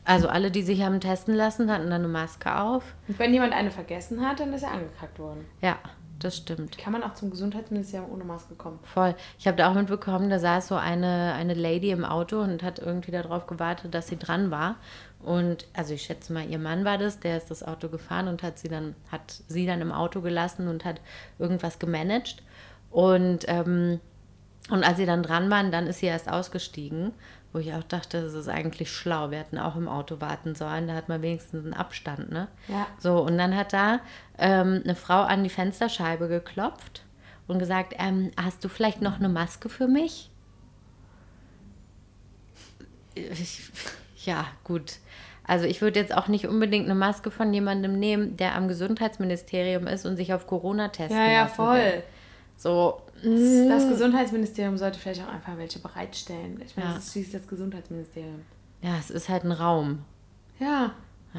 [0.04, 2.94] Also alle, die sich haben testen lassen, hatten dann eine Maske auf.
[3.08, 5.44] Und wenn jemand eine vergessen hat, dann ist er angekackt worden.
[5.60, 5.78] Ja,
[6.24, 6.78] das stimmt.
[6.78, 8.78] Kann man auch zum Gesundheitsministerium ohne Maske kommen?
[8.82, 9.14] Voll.
[9.38, 12.78] Ich habe da auch mitbekommen, da saß so eine, eine Lady im Auto und hat
[12.78, 14.76] irgendwie darauf gewartet, dass sie dran war.
[15.20, 18.42] Und also ich schätze mal, ihr Mann war das, der ist das Auto gefahren und
[18.42, 21.00] hat sie dann, hat sie dann im Auto gelassen und hat
[21.38, 22.42] irgendwas gemanagt.
[22.90, 24.00] Und, ähm,
[24.70, 27.12] und als sie dann dran waren, dann ist sie erst ausgestiegen,
[27.52, 29.30] wo ich auch dachte, das ist eigentlich schlau.
[29.30, 32.48] Wir hätten auch im Auto warten sollen, da hat man wenigstens einen Abstand, ne?
[32.68, 32.86] Ja.
[32.98, 34.00] So, und dann hat da
[34.38, 37.04] ähm, eine Frau an die Fensterscheibe geklopft
[37.46, 40.30] und gesagt, ähm, hast du vielleicht noch eine Maske für mich?
[43.14, 43.70] Ich,
[44.24, 44.98] ja, gut.
[45.44, 49.86] Also ich würde jetzt auch nicht unbedingt eine Maske von jemandem nehmen, der am Gesundheitsministerium
[49.86, 51.76] ist und sich auf Corona testen Ja, ja, voll.
[51.78, 52.02] will.
[52.56, 56.60] So, Das, das Gesundheitsministerium sollte vielleicht auch einfach welche bereitstellen.
[56.64, 56.94] Ich meine, Ja.
[56.94, 58.42] das ist schließlich das Gesundheitsministerium.
[58.82, 60.04] ja, es ist halt ein Raum.
[60.58, 60.92] Ja,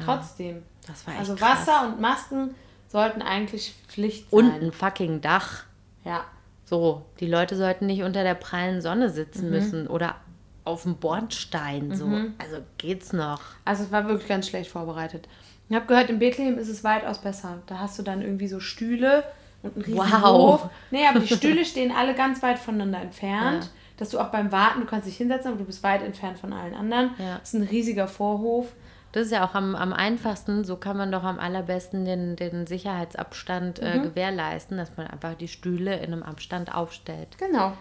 [0.04, 0.62] trotzdem.
[0.86, 1.66] Das war echt Also krass.
[1.66, 2.54] Wasser und Masken
[2.88, 4.38] sollten eigentlich Pflicht sein.
[4.40, 5.64] Und ein fucking Dach.
[6.04, 6.24] Ja.
[6.66, 9.12] So, die Leute sollten nicht unter der prallen Sonne Mhm.
[9.12, 10.16] sitzen müssen oder
[10.64, 11.94] auf dem Bordstein.
[11.94, 12.06] So,
[12.38, 13.42] also geht's noch.
[13.66, 15.28] Also es war wirklich ganz schlecht vorbereitet.
[15.68, 17.58] Ich habe gehört, in Bethlehem ist es weitaus besser.
[17.66, 19.24] Da hast du dann irgendwie so Stühle
[19.64, 20.22] und ein riesen Wow.
[20.22, 20.70] Hof.
[20.90, 23.64] Nee, aber die Stühle stehen alle ganz weit voneinander entfernt.
[23.64, 23.70] Ja.
[23.96, 26.52] Dass du auch beim Warten, du kannst dich hinsetzen, aber du bist weit entfernt von
[26.52, 27.10] allen anderen.
[27.18, 27.38] Ja.
[27.38, 28.72] Das ist ein riesiger Vorhof.
[29.12, 32.66] Das ist ja auch am, am einfachsten, so kann man doch am allerbesten den, den
[32.66, 33.86] Sicherheitsabstand Mhm.
[33.86, 37.38] äh, gewährleisten, dass man einfach die Stühle in einem Abstand aufstellt.
[37.38, 37.72] Genau.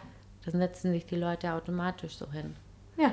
[0.45, 2.55] Dann setzen sich die Leute automatisch so hin.
[2.97, 3.11] Ja.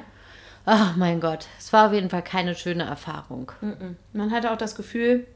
[0.66, 3.50] Ach mein Gott, es war auf jeden Fall keine schöne Erfahrung.
[3.62, 3.96] Mhm.
[4.12, 5.26] Man hatte auch das Gefühl,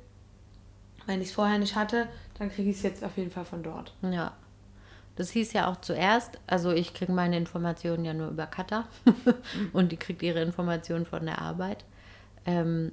[1.07, 3.63] wenn ich es vorher nicht hatte, dann kriege ich es jetzt auf jeden Fall von
[3.63, 3.95] dort.
[4.03, 4.33] Ja.
[5.17, 8.89] Das hieß ja auch zuerst, also ich kriege meine Informationen ja nur über Katha
[9.73, 11.85] und die kriegt ihre Informationen von der Arbeit.
[12.47, 12.91] Ähm,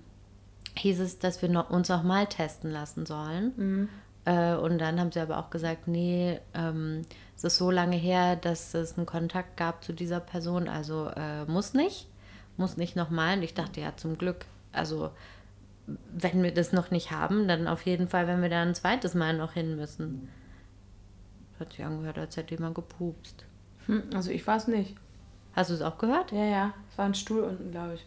[0.78, 3.90] hieß es, dass wir noch, uns noch mal testen lassen sollen.
[4.26, 7.02] Äh, und dann haben sie aber auch gesagt, nee, ähm,
[7.36, 11.46] es ist so lange her, dass es einen Kontakt gab zu dieser Person, also äh,
[11.46, 12.08] muss nicht,
[12.56, 13.38] muss nicht nochmal.
[13.38, 14.46] Und ich dachte, ja, zum Glück.
[14.72, 15.10] Also
[16.14, 19.14] wenn wir das noch nicht haben, dann auf jeden Fall, wenn wir da ein zweites
[19.16, 20.30] Mal noch hin müssen.
[21.54, 23.46] Das hat sich angehört, als hätte jemand gepupst.
[23.88, 24.96] Hm, also ich war es nicht.
[25.54, 26.32] Hast du es auch gehört?
[26.32, 26.74] Ja, ja.
[26.92, 28.06] Es war ein Stuhl unten, glaube ich.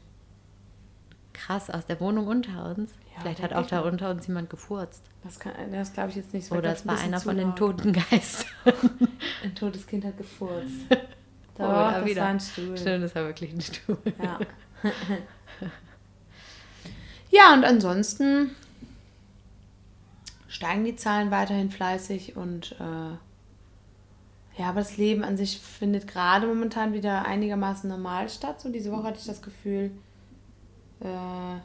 [1.32, 2.92] Krass, aus der Wohnung unter uns.
[3.14, 5.02] Ja, Vielleicht hat auch da unter uns jemand gefurzt.
[5.24, 6.50] Das, kann- das glaube ich jetzt nicht.
[6.52, 8.48] Oder es ein war bisschen einer von den toten Geistern.
[9.42, 10.70] Ein totes Kind hat gefurzt.
[11.56, 12.22] Oh, Doch, da das wieder.
[12.22, 12.76] war ein Stuhl.
[12.76, 13.96] Stimmt, das war wirklich ein Stuhl.
[14.20, 14.40] Ja.
[17.34, 18.54] ja, und ansonsten
[20.46, 23.16] steigen die Zahlen weiterhin fleißig und äh,
[24.56, 28.60] ja, aber das Leben an sich findet gerade momentan wieder einigermaßen normal statt.
[28.60, 29.90] So diese Woche hatte ich das Gefühl,
[31.00, 31.58] äh,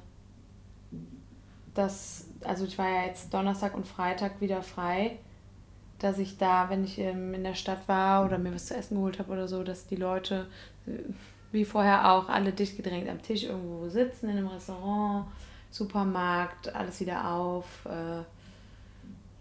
[1.76, 5.20] dass, also ich war ja jetzt Donnerstag und Freitag wieder frei,
[6.00, 8.96] dass ich da, wenn ich ähm, in der Stadt war oder mir was zu essen
[8.96, 10.48] geholt habe oder so, dass die Leute,
[10.88, 10.94] äh,
[11.52, 15.28] wie vorher auch, alle dicht gedrängt am Tisch irgendwo sitzen, in einem Restaurant,
[15.72, 17.86] Supermarkt, alles wieder auf.
[17.86, 18.24] Äh,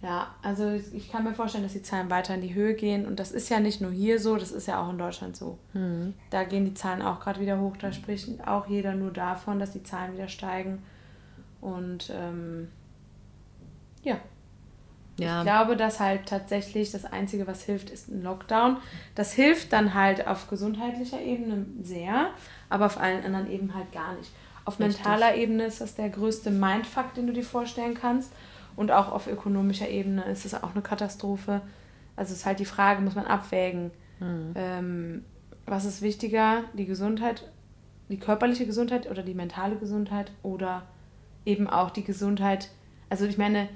[0.01, 3.05] ja, also ich kann mir vorstellen, dass die Zahlen weiter in die Höhe gehen.
[3.07, 5.59] Und das ist ja nicht nur hier so, das ist ja auch in Deutschland so.
[6.31, 7.77] Da gehen die Zahlen auch gerade wieder hoch.
[7.77, 10.83] Da spricht auch jeder nur davon, dass die Zahlen wieder steigen.
[11.61, 12.69] Und ähm,
[14.05, 14.19] ja,
[15.19, 18.77] Ja, ich glaube, dass halt tatsächlich das Einzige, was hilft, ist ein Lockdown.
[19.17, 22.31] Das hilft dann halt auf gesundheitlicher Ebene sehr,
[22.69, 24.31] aber auf allen anderen Ebenen halt gar nicht.
[24.69, 24.99] Auf Richtig.
[24.99, 28.31] mentaler Ebene ist das der größte Mindfuck, den du dir vorstellen kannst.
[28.77, 31.63] Und auch auf ökonomischer Ebene ist es auch eine Katastrophe.
[32.17, 33.91] Also es ist halt die Frage, muss man abwägen.
[34.55, 35.25] Ähm,
[35.65, 37.49] was ist wichtiger, die Gesundheit,
[38.11, 40.83] die körperliche Gesundheit oder die mentale Gesundheit oder
[41.47, 42.69] eben auch die Gesundheit.
[43.09, 43.71] Also ich meine,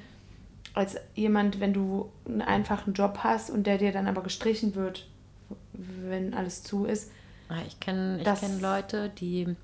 [0.75, 5.09] als jemand, wenn du einen einfachen Job hast und der dir dann aber gestrichen wird,
[5.73, 7.11] wenn alles zu ist.
[7.49, 9.57] Ah, ich kenne ich kenn Leute, die,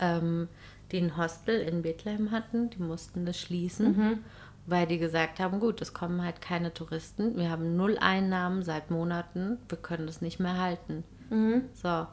[0.00, 0.48] ähm,
[0.90, 4.18] die ein Hostel in Bethlehem hatten, die mussten das schließen, Mhm.
[4.66, 8.90] weil die gesagt haben, gut, es kommen halt keine Touristen, wir haben null Einnahmen seit
[8.90, 11.02] Monaten, wir können das nicht mehr halten.
[11.30, 11.62] Mhm.
[11.74, 12.06] So,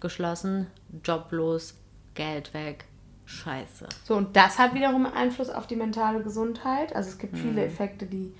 [0.00, 0.66] geschlossen,
[1.04, 1.74] joblos,
[2.14, 2.86] Geld weg,
[3.26, 3.86] scheiße.
[4.04, 6.94] So, und das hat wiederum Einfluss auf die mentale Gesundheit.
[6.96, 7.38] Also es gibt Mhm.
[7.38, 8.32] viele Effekte, die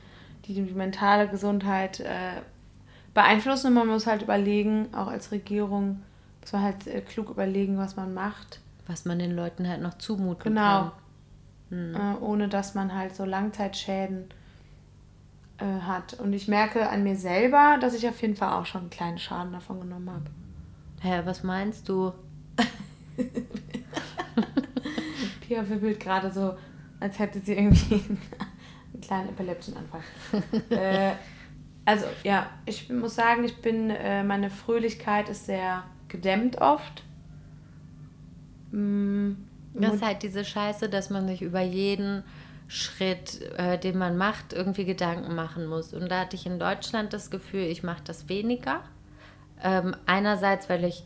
[0.47, 2.41] die, die mentale Gesundheit äh,
[3.13, 3.67] beeinflussen.
[3.69, 6.03] Und man muss halt überlegen, auch als Regierung,
[6.49, 8.61] muss man halt äh, klug überlegen, was man macht.
[8.87, 10.93] Was man den Leuten halt noch zumuten Genau.
[11.71, 11.95] kann.
[11.95, 14.25] äh, ohne dass man halt so Langzeitschäden
[15.59, 16.15] äh, hat.
[16.15, 19.19] Und ich merke an mir selber, dass ich auf jeden Fall auch schon einen kleinen
[19.19, 20.25] Schaden davon genommen habe.
[21.03, 22.13] Hä, was meinst du?
[25.47, 26.57] Pia wibbelt gerade so,
[26.99, 27.97] als hätte sie irgendwie
[28.95, 30.01] einen kleinen Epilepsienanfall.
[30.71, 31.13] äh,
[31.85, 37.03] also ja, ich muss sagen, ich bin, äh, meine Fröhlichkeit ist sehr gedämmt oft.
[38.71, 39.33] Mm,
[39.75, 42.25] Das ist halt diese Scheiße, dass man sich über jeden
[42.69, 45.95] Schritt, äh, den man macht, irgendwie Gedanken machen muss.
[45.95, 48.81] Und da hatte ich in Deutschland das Gefühl, ich mache das weniger.
[49.63, 51.05] Ähm, einerseits, weil ich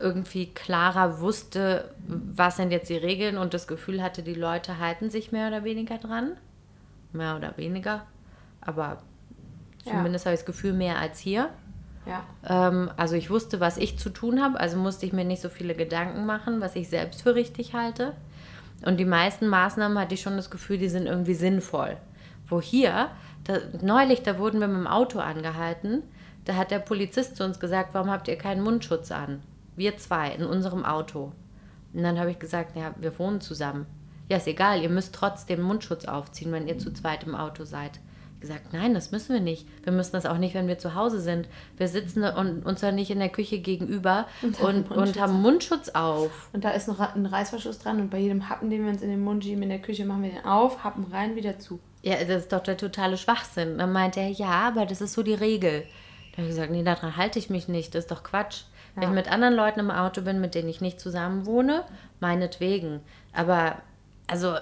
[0.00, 5.10] irgendwie klarer wusste, was sind jetzt die Regeln und das Gefühl hatte, die Leute halten
[5.10, 6.36] sich mehr oder weniger dran.
[7.12, 8.06] Mehr oder weniger.
[8.60, 9.02] Aber
[9.84, 9.92] Ja.
[9.92, 11.50] zumindest habe ich das Gefühl, mehr als hier.
[12.06, 12.24] Ja.
[12.48, 15.48] Ähm, also ich wusste, was ich zu tun habe, also musste ich mir nicht so
[15.48, 18.14] viele Gedanken machen, was ich selbst für richtig halte.
[18.84, 21.96] Und die meisten Maßnahmen hatte ich schon das Gefühl, die sind irgendwie sinnvoll.
[22.46, 23.10] Wo hier,
[23.44, 26.02] da, neulich, da wurden wir mit dem Auto angehalten,
[26.44, 29.42] da hat der Polizist zu uns gesagt, warum habt ihr keinen Mundschutz an?
[29.76, 31.32] Wir zwei in unserem Auto.
[31.92, 33.86] Und dann habe ich gesagt, ja, wir wohnen zusammen.
[34.28, 38.00] Ja, ist egal, ihr müsst trotzdem Mundschutz aufziehen, wenn ihr zu zweit im Auto seid.
[38.40, 39.66] Gesagt, nein, das müssen wir nicht.
[39.84, 41.48] Wir müssen das auch nicht, wenn wir zu Hause sind.
[41.76, 45.88] Wir sitzen und uns ja nicht in der Küche gegenüber und, und, und haben Mundschutz
[45.90, 46.48] auf.
[46.52, 49.10] Und da ist noch ein Reißverschluss dran und bei jedem Happen, den wir uns in
[49.10, 51.80] den Mund schieben in der Küche, machen wir den auf, Happen rein, wieder zu.
[52.02, 53.78] Ja, das ist doch der totale Schwachsinn.
[53.78, 55.82] Dann meinte er, ja, aber das ist so die Regel.
[56.32, 58.62] Da habe ich gesagt, nee, daran halte ich mich nicht, das ist doch Quatsch.
[58.94, 59.08] Wenn Ja.
[59.10, 61.82] ich mit anderen Leuten im Auto bin, mit denen ich nicht zusammen wohne,
[62.20, 63.00] meinetwegen.
[63.32, 63.76] Aber,
[64.28, 64.56] also,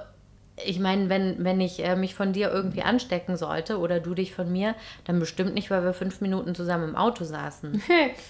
[0.65, 4.35] ich meine, wenn, wenn ich äh, mich von dir irgendwie anstecken sollte oder du dich
[4.35, 7.75] von mir, dann bestimmt nicht, weil wir fünf Minuten zusammen im Auto saßen.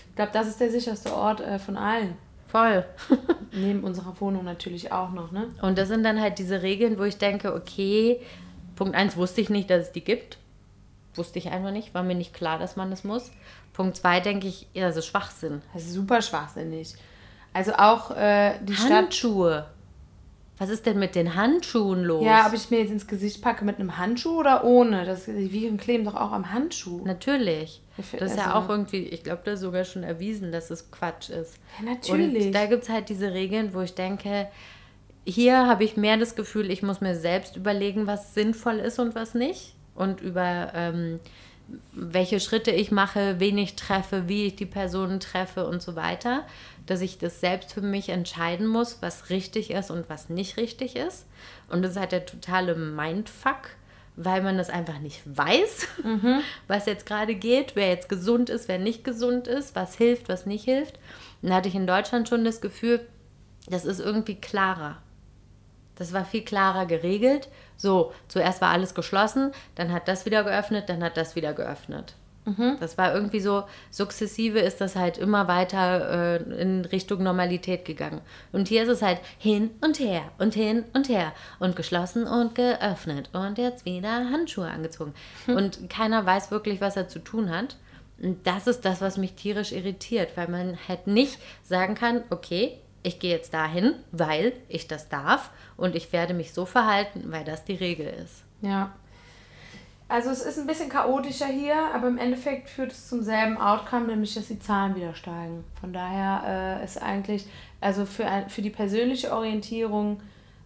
[0.08, 2.16] ich glaube, das ist der sicherste Ort äh, von allen.
[2.48, 2.84] Voll.
[3.52, 5.48] Neben unserer Wohnung natürlich auch noch, ne?
[5.62, 8.20] Und das sind dann halt diese Regeln, wo ich denke, okay,
[8.74, 10.38] Punkt eins wusste ich nicht, dass es die gibt.
[11.14, 13.30] Wusste ich einfach nicht, war mir nicht klar, dass man das muss.
[13.72, 15.62] Punkt zwei denke ich, ja, das ist Schwachsinn.
[15.72, 16.94] Das ist super schwachsinnig.
[17.52, 19.14] Also auch äh, die Stadt.
[20.58, 22.24] Was ist denn mit den Handschuhen los?
[22.24, 25.04] Ja, ob ich mir jetzt ins Gesicht packe mit einem Handschuh oder ohne.
[25.04, 27.04] Das, die Viren kleben doch auch am Handschuh.
[27.04, 27.82] Natürlich.
[27.98, 30.70] Ich- Das ist ja also- auch irgendwie, ich glaube, das ist sogar schon erwiesen, dass
[30.70, 31.58] es Quatsch ist.
[31.78, 32.46] Ja, natürlich.
[32.46, 34.48] Und da gibt es halt diese Regeln, wo ich denke,
[35.26, 39.14] hier habe ich mehr das Gefühl, ich muss mir selbst überlegen, was sinnvoll ist und
[39.14, 39.74] was nicht.
[39.94, 41.20] Und über ähm,
[41.92, 46.44] welche Schritte ich mache, wen ich treffe, wie ich die Personen treffe und so weiter.
[46.86, 50.96] Dass ich das selbst für mich entscheiden muss, was richtig ist und was nicht richtig
[50.96, 51.26] ist.
[51.68, 53.70] Und das ist halt der totale Mindfuck,
[54.16, 55.88] weil man das einfach nicht weiß,
[56.68, 60.46] was jetzt gerade geht, wer jetzt gesund ist, wer nicht gesund ist, was hilft, was
[60.46, 60.98] nicht hilft.
[61.42, 63.06] Und da hatte ich in Deutschland schon das Gefühl,
[63.68, 64.98] das ist irgendwie klarer.
[65.96, 67.48] Das war viel klarer geregelt.
[67.76, 72.14] So, zuerst war alles geschlossen, dann hat das wieder geöffnet, dann hat das wieder geöffnet.
[72.80, 78.20] Das war irgendwie so, sukzessive ist das halt immer weiter äh, in Richtung Normalität gegangen.
[78.52, 82.54] Und hier ist es halt hin und her und hin und her und geschlossen und
[82.54, 85.12] geöffnet und jetzt wieder Handschuhe angezogen.
[85.48, 87.76] Und keiner weiß wirklich, was er zu tun hat.
[88.22, 92.78] Und das ist das, was mich tierisch irritiert, weil man halt nicht sagen kann, okay,
[93.02, 97.44] ich gehe jetzt dahin, weil ich das darf und ich werde mich so verhalten, weil
[97.44, 98.42] das die Regel ist.
[98.62, 98.92] Ja.
[100.08, 104.06] Also es ist ein bisschen chaotischer hier, aber im Endeffekt führt es zum selben Outcome,
[104.06, 105.64] nämlich dass die Zahlen wieder steigen.
[105.80, 107.46] Von daher äh, ist eigentlich,
[107.80, 110.20] also für, ein, für die persönliche Orientierung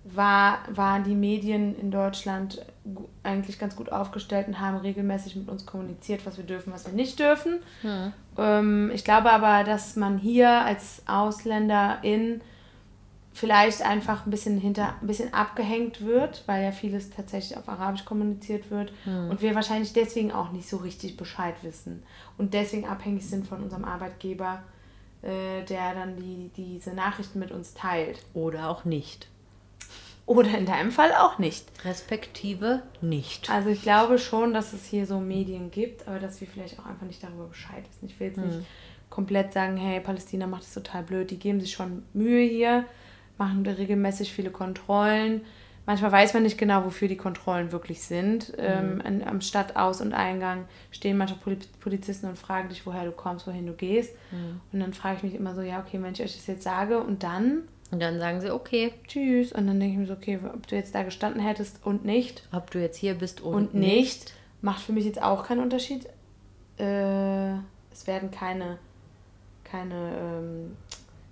[0.04, 2.64] war, waren die Medien in Deutschland
[3.22, 6.92] eigentlich ganz gut aufgestellt und haben regelmäßig mit uns kommuniziert, was wir dürfen, was wir
[6.92, 7.60] nicht dürfen.
[8.36, 12.40] Ähm, ich glaube aber, dass man hier als Ausländerin
[13.32, 18.04] vielleicht einfach ein bisschen hinter ein bisschen abgehängt wird, weil ja vieles tatsächlich auf Arabisch
[18.04, 22.02] kommuniziert wird und wir wahrscheinlich deswegen auch nicht so richtig Bescheid wissen
[22.38, 24.62] und deswegen abhängig sind von unserem Arbeitgeber,
[25.22, 28.20] äh, der dann die, diese Nachrichten mit uns teilt.
[28.34, 29.28] Oder auch nicht.
[30.26, 31.66] Oder in deinem Fall auch nicht.
[31.84, 33.50] Respektive nicht.
[33.50, 36.86] Also ich glaube schon, dass es hier so Medien gibt, aber dass wir vielleicht auch
[36.86, 38.06] einfach nicht darüber Bescheid wissen.
[38.06, 38.66] Ich will jetzt nicht
[39.10, 41.30] komplett sagen, hey, Palästina macht es total blöd.
[41.30, 42.84] Die geben sich schon Mühe hier,
[43.40, 45.40] machen regelmäßig viele Kontrollen.
[45.86, 48.52] Manchmal weiß man nicht genau, wofür die Kontrollen wirklich sind.
[48.58, 53.10] Ähm, an, am Stadtaus- und Eingang stehen manchmal Poli- Polizisten und fragen dich, woher du
[53.10, 54.14] kommst, wohin du gehst.
[54.72, 57.00] Und dann frage ich mich immer so, ja, okay, wenn ich euch das jetzt sage
[57.02, 59.50] und dann Und dann sagen sie, okay, tschüss.
[59.52, 62.46] Und dann denke ich mir so, okay, ob du jetzt da gestanden hättest und nicht,
[62.52, 66.06] ob du jetzt hier bist und, und nicht, macht für mich jetzt auch keinen Unterschied.
[66.78, 67.54] Äh,
[67.90, 68.78] es werden keine,
[69.64, 70.76] keine ähm,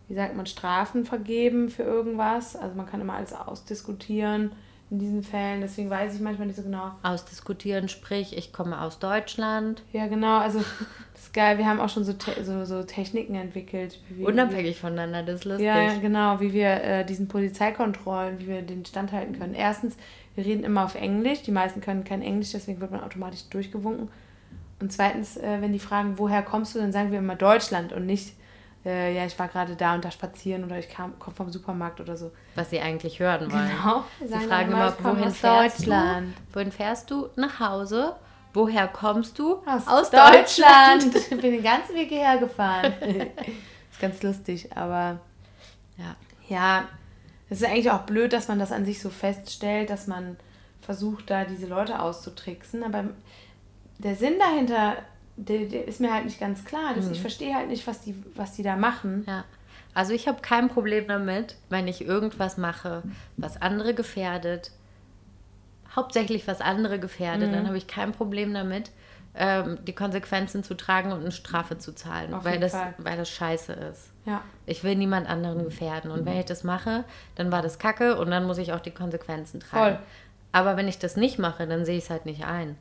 [0.08, 2.56] wie sagt man, Strafen vergeben für irgendwas.
[2.56, 4.52] Also man kann immer alles ausdiskutieren
[4.90, 5.60] in diesen Fällen.
[5.60, 6.92] Deswegen weiß ich manchmal nicht so genau.
[7.02, 9.82] Ausdiskutieren, sprich, ich komme aus Deutschland.
[9.92, 10.38] Ja, genau.
[10.38, 10.58] Also
[11.12, 11.58] das ist geil.
[11.58, 14.00] Wir haben auch schon so, te so, so Techniken entwickelt.
[14.08, 15.66] Wie Unabhängig voneinander, das ist lustig.
[15.66, 19.54] Ja, ja, genau, wie wir äh, diesen Polizeikontrollen, wie wir den standhalten können.
[19.54, 19.96] Erstens,
[20.34, 21.42] wir reden immer auf Englisch.
[21.42, 24.08] Die meisten können kein Englisch, deswegen wird man automatisch durchgewunken.
[24.80, 28.06] Und zweitens, äh, wenn die fragen, woher kommst du, dann sagen wir immer Deutschland und
[28.06, 28.32] nicht,
[28.88, 32.00] äh, ja, ich war gerade da und da spazieren oder ich kam, komme vom Supermarkt
[32.00, 32.32] oder so.
[32.54, 33.68] Was sie eigentlich hören wollen.
[33.68, 34.04] Genau.
[34.20, 36.34] Sie sagen fragen immer, wohin aus fährst Deutschland.
[36.36, 36.54] du?
[36.54, 37.28] Wohin fährst du?
[37.36, 38.16] Nach Hause.
[38.54, 39.62] Woher kommst du?
[39.66, 41.14] Aus, Deutschland.
[41.14, 42.92] Ich bin den ganzen Weg hierher gefahren.
[43.90, 45.18] ist ganz lustig, aber
[45.98, 46.16] Ja.
[46.48, 46.88] ja,
[47.50, 50.36] es ist eigentlich auch blöd, dass man das an sich so feststellt, dass man
[50.80, 52.82] versucht, da diese Leute auszutricksen.
[52.82, 53.04] Aber
[53.98, 54.96] der Sinn dahinter,
[55.38, 56.92] der, der ist mir halt nicht ganz klar.
[56.94, 59.24] Das, Ich verstehe halt nicht, was die, was die da machen.
[59.26, 59.44] Ja.
[59.94, 63.02] Also ich habe kein Problem damit, wenn ich irgendwas mache,
[63.36, 64.70] was andere gefährdet,
[65.94, 67.52] hauptsächlich was andere gefährdet, Mhm.
[67.54, 68.90] dann habe ich kein Problem damit,
[69.34, 72.94] ähm, die Konsequenzen zu tragen und eine Strafe zu zahlen, Auf weil das, Fall.
[72.98, 74.10] weil das scheiße ist.
[74.26, 76.10] Ja, Ich will niemand anderen gefährden.
[76.10, 77.04] Und wenn ich das mache,
[77.36, 79.96] dann war das Kacke und dann muss ich auch die Konsequenzen tragen.
[79.96, 80.06] Voll.
[80.52, 82.76] Aber wenn ich das nicht mache, dann sehe ich es halt nicht ein.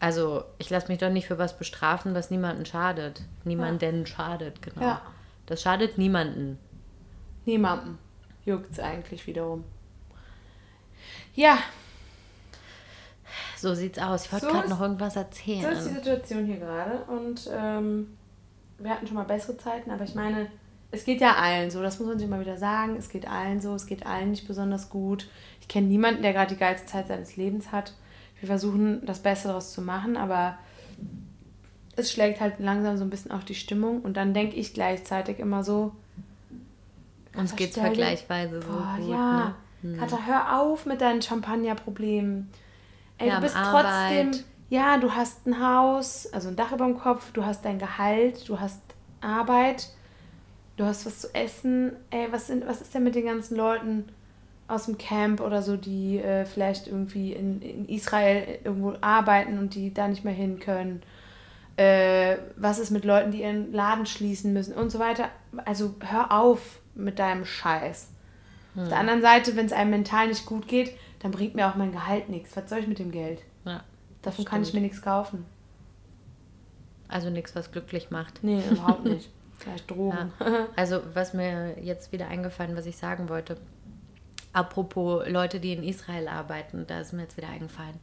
[0.00, 3.22] Also, ich lasse mich doch nicht für was bestrafen, was niemanden schadet.
[3.44, 4.80] Niemanden schadet, genau.
[4.80, 5.02] Ja.
[5.46, 6.58] Das schadet niemanden.
[7.44, 7.98] Niemandem
[8.44, 9.64] juckt es eigentlich wiederum.
[11.34, 11.58] Ja,
[13.56, 14.24] So sieht's aus.
[14.24, 15.94] Ich wollte So gerade noch irgendwas so ist die erzählen.
[15.94, 17.04] Situation hier gerade.
[17.04, 18.16] Und ähm,
[18.78, 20.50] wir hatten schon mal bessere Zeiten, aber ich meine,
[20.90, 21.82] es geht ja allen so.
[21.82, 22.96] Das muss man sich mal wieder sagen.
[22.96, 23.74] Es geht allen so.
[23.74, 25.28] Es geht allen nicht besonders gut.
[25.60, 27.92] Ich kenne niemanden, der gerade die geilste Zeit seines Lebens hat.
[28.40, 30.58] Wir versuchen, das Beste daraus zu machen, aber
[31.96, 34.00] es schlägt halt langsam so ein bisschen auf die Stimmung.
[34.00, 35.92] Und dann denke ich gleichzeitig immer so,
[37.36, 39.10] Uns geht's vergleichsweise so Boah, gut.
[39.10, 39.54] ja.
[39.82, 39.96] Ne?
[39.98, 42.48] Katha, hör auf mit deinen Champagnerproblemen.
[43.18, 43.84] Ey, Wir du bist Arbeit.
[44.30, 47.78] trotzdem, ja, du hast ein Haus, also ein Dach über dem Kopf, du hast dein
[47.78, 48.80] Gehalt, du hast
[49.20, 49.90] Arbeit,
[50.76, 51.92] du hast was zu essen.
[52.10, 54.06] Ey, was, sind, was ist denn mit den ganzen Leuten
[54.70, 59.74] aus dem Camp oder so, die äh, vielleicht irgendwie in, in Israel irgendwo arbeiten und
[59.74, 61.02] die da nicht mehr hin können?
[61.76, 65.28] Äh, was ist mit Leuten, die ihren Laden schließen müssen und so weiter?
[65.64, 68.10] Also hör auf mit deinem Scheiß.
[68.76, 71.74] Auf der anderen Seite, wenn es einem mental nicht gut geht, dann bringt mir auch
[71.74, 72.56] mein Gehalt nichts.
[72.56, 73.42] Was soll ich mit dem Geld?
[73.64, 73.82] Ja.
[74.22, 75.44] Davon kann ich mir nichts kaufen.
[77.08, 78.44] Also nichts, was glücklich macht.
[78.44, 79.30] Nee, überhaupt nicht.
[79.58, 80.32] Vielleicht Drogen.
[80.76, 83.58] Also, was mir jetzt wieder eingefallen, was ich sagen wollte.
[84.52, 87.98] Apropos Leute, die in Israel arbeiten, da ist mir jetzt wieder eingefallen.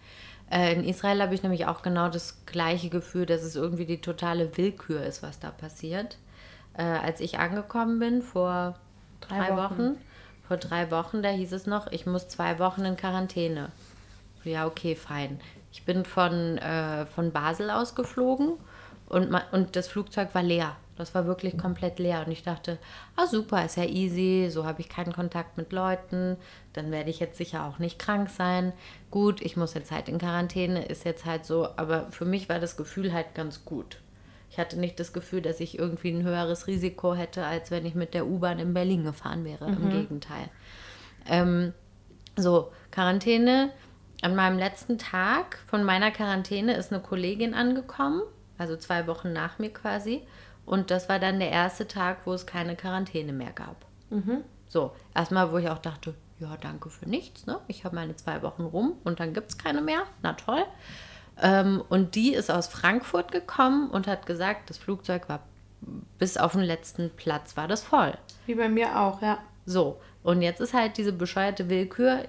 [0.49, 3.99] Äh, in Israel habe ich nämlich auch genau das gleiche Gefühl, dass es irgendwie die
[3.99, 6.17] totale Willkür ist, was da passiert.
[6.77, 8.75] Äh, als ich angekommen bin vor
[9.21, 9.77] Drei drei, Wochen.
[9.77, 9.97] Wochen.
[10.47, 13.69] vor drei Wochen, da hieß es noch, ich muss zwei Wochen in Quarantäne.
[14.43, 15.41] Ja, okay, fein.
[15.71, 18.53] Ich bin von, äh, von Basel aus geflogen
[19.09, 20.75] und, und das Flugzeug war leer.
[20.97, 22.23] Das war wirklich komplett leer.
[22.25, 22.77] Und ich dachte,
[23.15, 26.37] ah super, ist ja easy, so habe ich keinen Kontakt mit Leuten,
[26.73, 28.73] dann werde ich jetzt sicher auch nicht krank sein.
[29.11, 32.59] Gut, ich muss jetzt halt in Quarantäne, ist jetzt halt so, aber für mich war
[32.59, 33.99] das Gefühl halt ganz gut.
[34.49, 37.95] Ich hatte nicht das Gefühl, dass ich irgendwie ein höheres Risiko hätte, als wenn ich
[37.95, 39.65] mit der U-Bahn in Berlin gefahren wäre.
[39.65, 40.49] Im Gegenteil.
[41.27, 41.73] Ähm,
[42.35, 43.71] so, Quarantäne.
[44.21, 48.23] An meinem letzten Tag von meiner Quarantäne ist eine Kollegin angekommen,
[48.57, 50.23] also zwei Wochen nach mir quasi.
[50.67, 53.85] Und das war dann der erste Tag, wo es keine Quarantäne mehr gab.
[54.67, 57.59] So, erstmal, wo ich auch dachte, ja, danke für nichts, ne?
[57.67, 60.03] Ich habe meine zwei Wochen rum und dann gibt es keine mehr.
[60.21, 60.63] Na toll.
[61.41, 65.39] Ähm, und die ist aus Frankfurt gekommen und hat gesagt, das Flugzeug war
[66.17, 68.13] bis auf den letzten Platz war das voll.
[68.45, 69.37] Wie bei mir auch, ja.
[69.65, 72.25] So, und jetzt ist halt diese bescheuerte Willkür.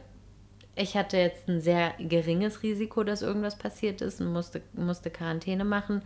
[0.76, 5.64] Ich hatte jetzt ein sehr geringes Risiko, dass irgendwas passiert ist und musste, musste Quarantäne
[5.64, 6.02] machen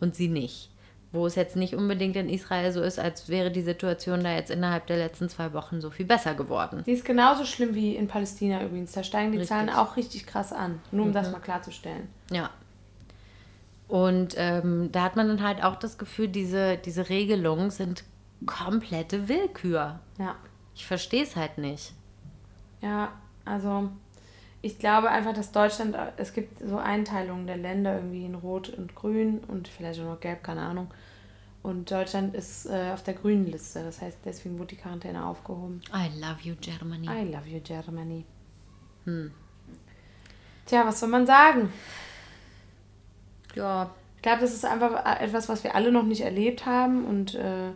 [0.00, 0.71] und sie nicht.
[1.12, 4.50] Wo es jetzt nicht unbedingt in Israel so ist, als wäre die Situation da jetzt
[4.50, 6.82] innerhalb der letzten zwei Wochen so viel besser geworden.
[6.86, 8.92] Die ist genauso schlimm wie in Palästina übrigens.
[8.92, 9.54] Da steigen die Richtig.
[9.54, 10.80] Zahlen auch richtig krass an.
[10.90, 12.08] Nur um das mal klarzustellen.
[12.30, 12.48] Ja.
[13.88, 18.04] Und ähm, da hat man dann halt auch das Gefühl, diese, diese Regelungen sind
[18.46, 20.00] komplette Willkür.
[20.18, 20.36] Ja.
[20.74, 21.92] Ich verstehe es halt nicht.
[22.80, 23.12] Ja,
[23.44, 23.90] also
[24.62, 28.94] ich glaube einfach, dass Deutschland, es gibt so Einteilungen der Länder irgendwie in Rot und
[28.94, 30.88] Grün und vielleicht auch noch Gelb, keine Ahnung.
[31.62, 33.84] Und Deutschland ist äh, auf der grünen Liste.
[33.84, 35.80] Das heißt, deswegen wurde die Quarantäne aufgehoben.
[35.94, 37.06] I love you, Germany.
[37.06, 38.24] I love you, Germany.
[40.66, 41.72] Tja, was soll man sagen?
[43.54, 47.34] Ja, Ich glaube, das ist einfach etwas, was wir alle noch nicht erlebt haben und
[47.34, 47.70] äh,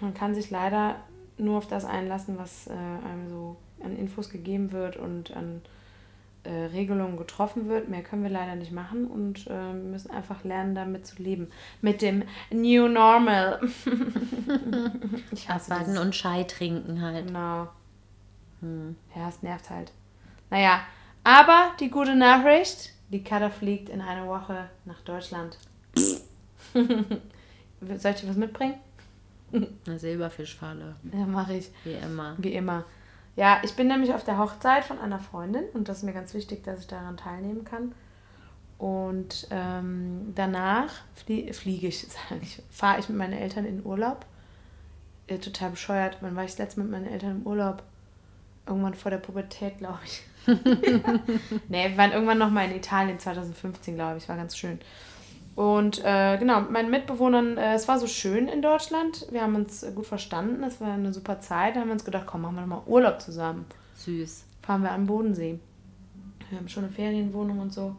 [0.00, 0.96] man kann sich leider
[1.38, 5.60] nur auf das einlassen, was äh, einem so an Infos gegeben wird und an
[6.44, 7.88] äh, Regelungen getroffen wird.
[7.88, 11.48] Mehr können wir leider nicht machen und äh, müssen einfach lernen, damit zu leben.
[11.80, 13.60] Mit dem New Normal.
[15.30, 17.26] ich hasse abwarten dieses- und Schei trinken halt.
[17.28, 17.68] Genau.
[19.16, 19.92] Ja, es nervt halt.
[20.50, 20.80] Naja,
[21.24, 25.58] aber die gute Nachricht, die Kader fliegt in einer Woche nach Deutschland.
[26.72, 28.74] Soll ich dir was mitbringen?
[29.52, 31.70] Eine Silberfischfalle, Ja, mache ich.
[31.84, 32.34] wie immer.
[32.38, 32.84] Wie immer.
[33.36, 36.34] Ja, ich bin nämlich auf der Hochzeit von einer Freundin und das ist mir ganz
[36.34, 37.94] wichtig, dass ich daran teilnehmen kann.
[38.78, 42.06] Und ähm, danach flie fliege ich,
[42.42, 44.26] ich, fahre ich mit meinen Eltern in Urlaub.
[45.28, 46.18] Äh, total bescheuert.
[46.20, 47.82] Wann war ich das letzte Mal mit meinen Eltern im Urlaub?
[48.66, 50.22] Irgendwann vor der Pubertät, glaube ich.
[51.68, 54.28] nee, wir waren irgendwann nochmal in Italien 2015, glaube ich.
[54.28, 54.80] War ganz schön.
[55.54, 59.26] Und äh, genau, mit meinen Mitbewohnern, äh, es war so schön in Deutschland.
[59.30, 60.62] Wir haben uns äh, gut verstanden.
[60.62, 61.76] Es war eine super Zeit.
[61.76, 63.66] Da haben wir uns gedacht, komm, machen wir nochmal Urlaub zusammen.
[63.96, 64.44] Süß.
[64.62, 65.58] Fahren wir an den Bodensee.
[66.48, 67.94] Wir haben schon eine Ferienwohnung und so.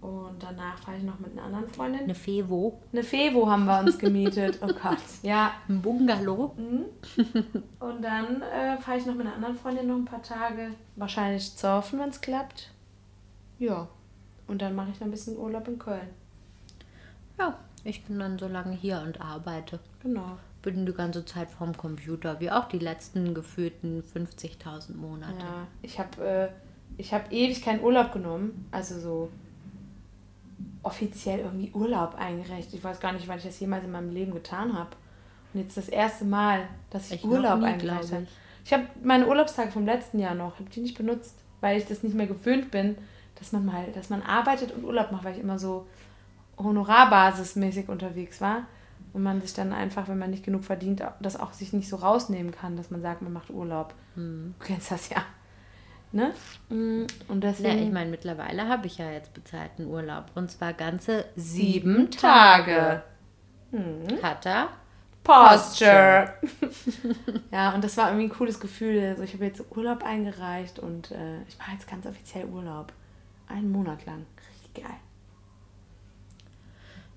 [0.00, 2.02] Und danach fahre ich noch mit einer anderen Freundin.
[2.02, 2.78] Eine Fevo.
[2.92, 4.60] Eine Fevo haben wir uns gemietet.
[4.62, 4.98] Oh Gott.
[5.22, 5.52] Ja.
[5.68, 6.54] Ein Bungalow.
[7.80, 10.70] Und dann äh, fahre ich noch mit einer anderen Freundin noch ein paar Tage.
[10.94, 12.70] Wahrscheinlich surfen, wenn es klappt.
[13.58, 13.88] Ja.
[14.46, 16.08] Und dann mache ich noch ein bisschen Urlaub in Köln.
[17.38, 19.78] Ja, ich bin dann so lange hier und arbeite.
[20.02, 20.38] Genau.
[20.62, 25.38] Bin die ganze Zeit vorm Computer, wie auch die letzten gefühlten 50.000 Monate.
[25.38, 26.48] Ja, ich habe äh,
[26.96, 28.66] ich hab ewig keinen Urlaub genommen.
[28.72, 29.30] Also so
[30.82, 32.72] offiziell irgendwie Urlaub eingereicht.
[32.72, 34.90] Ich weiß gar nicht, wann ich das jemals in meinem Leben getan habe.
[35.52, 38.22] Und jetzt das erste Mal, dass ich, Ich Urlaub nie, eingereicht habe.
[38.22, 38.28] ich.
[38.64, 42.02] Ich habe meine Urlaubstage vom letzten Jahr noch, habe die nicht benutzt, weil ich das
[42.02, 42.96] nicht mehr gewöhnt bin,
[43.36, 45.86] dass man mal, dass man arbeitet und Urlaub macht, weil ich immer so
[46.58, 48.66] honorarbasismäßig unterwegs war
[49.12, 51.96] und man sich dann einfach, wenn man nicht genug verdient, das auch sich nicht so
[51.96, 53.94] rausnehmen kann, dass man sagt, man macht Urlaub.
[54.14, 54.54] Hm.
[54.58, 55.24] Du kennst das ja.
[56.12, 56.32] Ne?
[56.70, 60.26] Mm, Und Ja, deswegen ich meine, mittlerweile habe ich ja jetzt bezahlten Urlaub.
[60.34, 63.02] Und zwar ganze sieben Tage.
[63.72, 64.18] Tage.
[64.20, 64.68] Kata.
[65.24, 66.34] Posture.
[67.50, 69.00] ja, und das war irgendwie ein cooles Gefühl.
[69.10, 72.92] Also ich habe jetzt Urlaub eingereicht und äh, ich mache jetzt ganz offiziell Urlaub.
[73.48, 74.26] Einen Monat lang.
[74.48, 74.96] Richtig geil.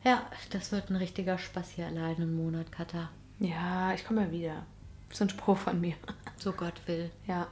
[0.09, 3.09] Ja, das wird ein richtiger Spaß hier allein im Monat, Kata.
[3.39, 4.63] Ja, ich komme ja wieder.
[5.11, 5.93] So ein Spruch von mir.
[6.37, 7.11] So Gott will.
[7.27, 7.45] Ja.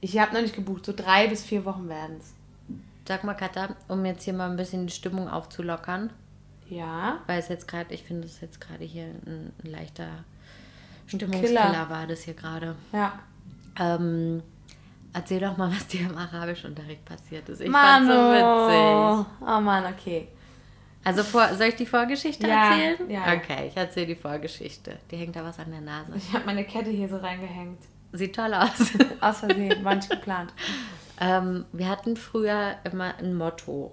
[0.00, 0.86] Ich habe noch nicht gebucht.
[0.86, 2.32] So drei bis vier Wochen werden es.
[3.06, 6.10] Sag mal, Kata, um jetzt hier mal ein bisschen die Stimmung aufzulockern,
[6.68, 7.18] Ja.
[7.26, 10.06] weil es jetzt gerade, ich finde es jetzt gerade hier ein, ein leichter
[11.06, 11.28] Killer.
[11.28, 12.74] Stimmungskiller war das hier gerade.
[12.92, 13.18] Ja.
[13.78, 14.42] Ähm,
[15.12, 17.60] erzähl doch mal, was dir im Arabischunterricht passiert ist.
[17.60, 18.20] Ich fand's Manu.
[18.20, 19.26] so witzig.
[19.42, 20.28] Oh Mann, okay.
[21.04, 23.10] Also vor, soll ich die Vorgeschichte Ja, erzählen?
[23.10, 23.34] ja.
[23.34, 24.98] Okay, ich erzähle die Vorgeschichte.
[25.10, 26.12] Die hängt da was an der Nase.
[26.16, 27.78] Ich habe meine Kette hier so reingehängt.
[28.12, 28.92] Sieht toll aus.
[29.20, 30.52] Aus Versehen, war nicht geplant.
[31.20, 33.92] ähm, wir hatten früher immer ein Motto.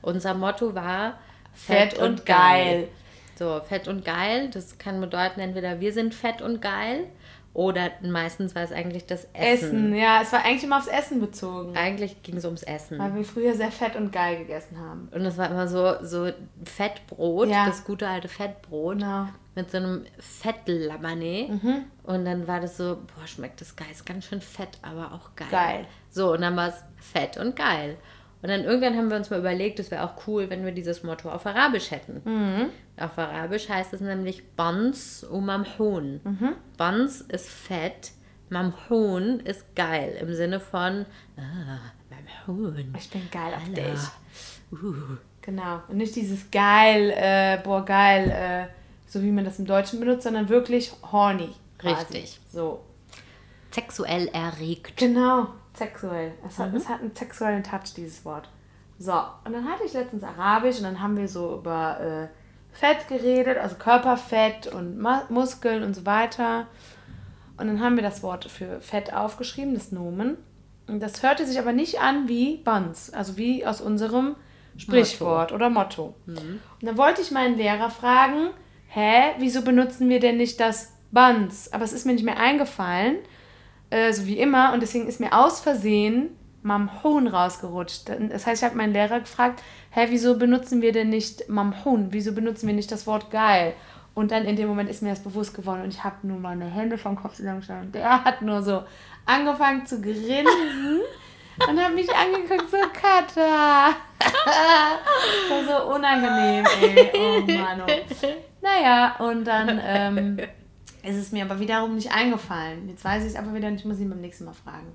[0.00, 1.18] Unser Motto war
[1.54, 2.88] Fett und geil.
[3.36, 7.06] So, fett und geil, das kann bedeuten, entweder wir sind fett und geil
[7.54, 9.68] oder meistens war es eigentlich das Essen.
[9.68, 11.76] Essen, ja, es war eigentlich immer aufs Essen bezogen.
[11.76, 12.98] Eigentlich ging es ums Essen.
[12.98, 15.08] Weil wir früher sehr fett und geil gegessen haben.
[15.12, 16.30] Und es war immer so, so
[16.64, 17.66] Fettbrot, Ja.
[17.66, 18.98] das gute alte Fettbrot.
[18.98, 19.28] Genau.
[19.54, 21.48] Mit so einem Fettlamane.
[21.62, 21.84] Mhm.
[22.04, 23.88] Und dann war das so, boah, schmeckt das geil.
[23.90, 25.48] Ist ganz schön fett, aber auch geil.
[25.50, 25.86] Geil.
[26.10, 27.98] So, und dann war es fett und geil.
[28.42, 31.04] Und dann irgendwann haben wir uns mal überlegt, es wäre auch cool, wenn wir dieses
[31.04, 32.22] Motto auf Arabisch hätten.
[32.24, 32.70] Mhm.
[32.98, 36.20] Auf Arabisch heißt es nämlich Bans u Mamhun.
[36.24, 36.54] Mhm.
[36.76, 38.10] Bans ist fett,
[38.50, 40.16] Mamhun ist geil.
[40.20, 41.78] Im Sinne von, ah,
[42.46, 42.92] Mamhun.
[42.98, 43.74] Ich bin geil auf Allah.
[43.74, 44.00] dich.
[44.72, 45.16] Uh.
[45.42, 45.82] Genau.
[45.88, 48.72] Und nicht dieses geil, äh, boah, geil, äh,
[49.08, 51.50] so wie man das im Deutschen benutzt, sondern wirklich horny.
[51.78, 51.94] quasi.
[51.96, 52.40] Richtig.
[52.50, 52.80] So.
[53.70, 54.96] Sexuell erregt.
[54.96, 55.48] Genau.
[55.74, 56.32] Sexuell.
[56.46, 58.48] Es hat, es hat einen sexuellen Touch, dieses Wort.
[58.98, 59.14] So,
[59.44, 62.28] und dann hatte ich letztens Arabisch und dann haben wir so über äh,
[62.72, 66.66] Fett geredet, also Körperfett und Ma Muskeln und so weiter.
[67.56, 70.36] Und dann haben wir das Wort für Fett aufgeschrieben, das Nomen.
[70.86, 74.36] Und das hörte sich aber nicht an wie Buns, also wie aus unserem
[74.76, 76.14] Sprichwort oder Motto.
[76.26, 78.50] Und dann wollte ich meinen Lehrer fragen,
[78.88, 81.72] hä, wieso benutzen wir denn nicht das Buns?
[81.72, 83.16] Aber es ist mir nicht mehr eingefallen,
[83.92, 84.72] äh, so wie immer.
[84.72, 86.30] Und deswegen ist mir aus Versehen
[86.62, 88.08] Mamhun rausgerutscht.
[88.30, 92.08] Das heißt, ich habe meinen Lehrer gefragt, hä, wieso benutzen wir denn nicht Mamhun?
[92.10, 93.74] Wieso benutzen wir nicht das Wort geil?
[94.14, 96.66] Und dann in dem Moment ist mir das bewusst geworden und ich habe nur meine
[96.66, 97.92] Hände vom Kopf zusammengeschlagen.
[97.92, 98.82] Der hat nur so
[99.24, 101.00] angefangen zu grinsen
[101.68, 103.94] und hat mich angeguckt, so Kata.
[104.18, 107.10] das war so unangenehm, ey.
[107.14, 107.82] Oh Mann.
[107.82, 108.26] Oh.
[108.60, 110.38] Naja, und dann ähm,
[111.02, 112.88] ist es mir aber wiederum nicht eingefallen.
[112.88, 114.92] Jetzt weiß ich es aber wieder nicht, muss ich ihn beim nächsten Mal fragen.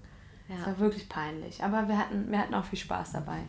[0.49, 0.65] Es Ja.
[0.67, 1.63] war wirklich peinlich.
[1.63, 3.39] Aber wir hatten, wir hatten auch viel Spaß dabei.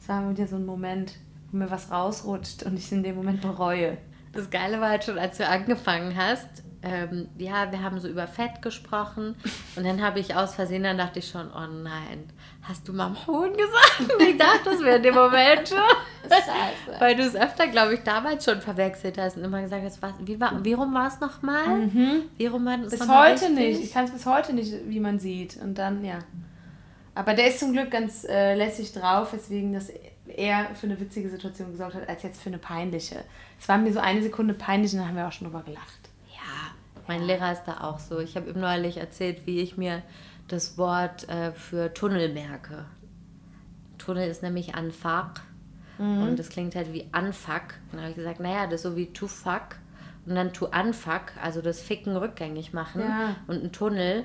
[0.00, 1.14] Es war wieder so ein Moment,
[1.50, 3.98] wo mir was rausrutscht und ich es in dem Moment bereue.
[4.32, 6.62] Das Geile war halt schon, als du angefangen hast.
[6.82, 9.34] Ähm, ja, wir haben so über Fett gesprochen
[9.76, 12.24] und dann habe ich aus Versehen, dann dachte ich schon, oh nein,
[12.68, 14.20] hast du Mamhun gesagt?
[14.20, 15.78] Ich dachte, das wäre in dem Moment schon.
[16.28, 17.00] Scheiße.
[17.00, 20.12] Weil du es öfter, glaube ich, damals schon verwechselt hast und immer gesagt hast, was,
[20.20, 21.88] wie, war, wie rum war es nochmal?
[22.36, 23.82] Wie rum war Bis heute nicht.
[23.82, 25.56] Ich kann es bis heute nicht, wie man sieht.
[25.56, 26.18] Und dann, ja.
[27.14, 29.90] Aber der ist zum Glück ganz äh, lässig drauf, weswegen das
[30.26, 33.24] eher für eine witzige Situation gesorgt hat, als jetzt für eine peinliche.
[33.60, 36.10] Es war mir so eine Sekunde peinlich und dann haben wir auch schon drüber gelacht.
[36.28, 36.74] Ja,
[37.06, 38.18] mein Lehrer ist da auch so.
[38.18, 40.02] Ich habe ihm neulich erzählt, wie ich mir
[40.48, 42.84] das Wort äh, für Tunnel merke.
[43.98, 45.40] Tunnel ist nämlich Anfaq
[45.98, 47.62] und das klingt halt wie Anfuck.
[47.86, 49.76] Und dann habe ich gesagt, naja, das ist so wie to fuck
[50.26, 53.00] und dann to unfuck, also das Ficken rückgängig machen.
[53.00, 53.36] Ja.
[53.46, 54.24] Und ein Tunnel,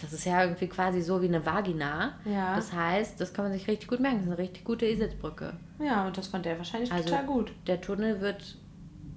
[0.00, 2.12] das ist ja irgendwie quasi so wie eine Vagina.
[2.24, 2.54] Ja.
[2.54, 4.18] Das heißt, das kann man sich richtig gut merken.
[4.18, 5.54] Das ist eine richtig gute Eselsbrücke.
[5.80, 7.52] Ja, und das fand der wahrscheinlich Also total gut.
[7.66, 8.56] der Tunnel wird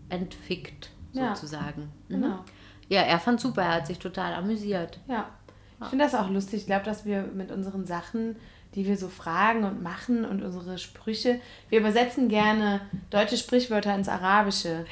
[0.10, 1.36] entfickt, Ja.
[1.36, 1.92] sozusagen.
[2.08, 2.22] Mhm.
[2.22, 2.40] Genau.
[2.90, 5.00] Ja, er fand super, er hat sich total amüsiert.
[5.08, 5.30] Ja.
[5.84, 6.62] Ich finde das auch lustig.
[6.62, 8.36] Ich glaube, dass wir mit unseren Sachen
[8.76, 11.40] die wir so fragen und machen und unsere Sprüche.
[11.70, 14.86] Wir übersetzen gerne deutsche Sprichwörter ins Arabische.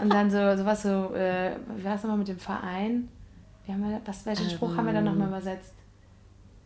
[0.00, 3.08] Und dann so sowas so, äh, wie war es nochmal mit dem Verein?
[3.66, 5.74] Wie haben wir, was, welchen Spruch haben wir dann nochmal übersetzt?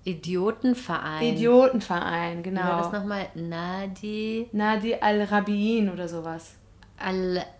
[0.05, 1.23] Idiotenverein.
[1.23, 3.03] Idiotenverein, Wie war das genau.
[3.03, 3.27] nochmal?
[3.35, 6.57] Nadi Nadi al-Rabiin oder sowas.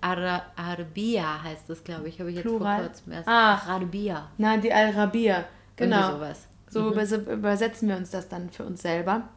[0.01, 2.21] al-Arabia heißt das, glaube ich.
[2.21, 2.79] Habe ich jetzt Plural?
[2.79, 3.29] vor kurzem erst.
[3.29, 3.55] Ah.
[3.55, 4.29] Arabia.
[4.39, 5.45] Nadi al-Rabia.
[5.79, 6.13] Genau.
[6.13, 6.47] sowas.
[6.71, 9.29] So überse- übersetzen wir uns das dann für uns selber.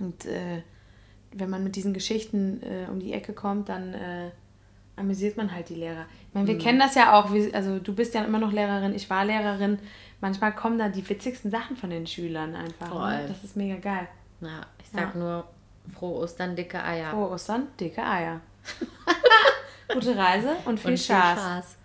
[0.00, 0.62] Und äh,
[1.32, 4.30] wenn man mit diesen Geschichten äh, um die Ecke kommt, dann äh,
[4.96, 6.06] amüsiert man halt die Lehrer.
[6.28, 7.32] Ich meine, wir kennen das ja auch.
[7.32, 9.78] Wir, also du bist ja immer noch Lehrerin, ich war Lehrerin.
[10.20, 12.92] Manchmal kommen da die witzigsten Sachen von den Schülern einfach.
[13.10, 13.26] Ne?
[13.28, 14.08] Das ist mega geil.
[14.40, 15.20] Ja, ich sag Ja.
[15.20, 15.44] nur
[15.92, 17.10] frohe Ostern, dicke Eier.
[17.10, 18.40] Frohe Ostern, dicke Eier.
[19.92, 21.76] Gute Reise und viel Und Spaß.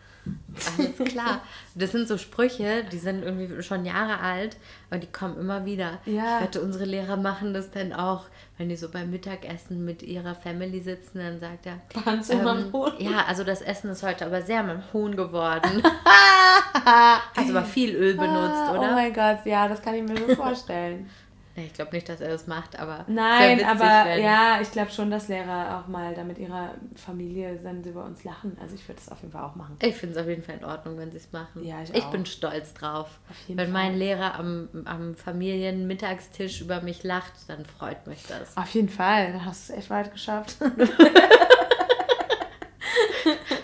[0.78, 1.42] Alles klar.
[1.76, 4.58] Das sind so Sprüche, die sind irgendwie schon Jahre alt,
[4.90, 6.00] aber die kommen immer wieder.
[6.06, 6.38] Ja.
[6.40, 8.26] Ich wette, unsere Lehrer machen das dann auch,
[8.58, 11.80] wenn die so beim Mittagessen mit ihrer Family sitzen, dann sagt er.
[12.06, 12.92] Hans und mein Huhn.
[13.00, 15.82] Ja, also das Essen ist heute aber sehr mit Huhn geworden.
[16.86, 18.92] Hast aber viel Öl benutzt, Ah, Oh oder?
[18.94, 21.10] mein Gott, ja, das kann ich mir so vorstellen.
[21.66, 25.12] Ich glaube nicht, dass er das macht, aber Nein, witzig, aber ja, ich glaube schon,
[25.12, 28.58] dass Lehrer auch mal da mit ihrer Familie dann über uns lachen.
[28.62, 29.78] Also ich würde das auf jeden Fall auch machen.
[29.82, 31.64] Ich finde es auf jeden Fall in Ordnung, wenn sie es machen.
[31.64, 33.20] Ja, ich ich bin stolz drauf.
[33.48, 33.68] Wenn Fall.
[33.68, 38.56] mein Lehrer am, am Familienmittagstisch über mich lacht, dann freut mich das.
[38.58, 40.58] Auf jeden Fall, dann hast du es echt weit geschafft.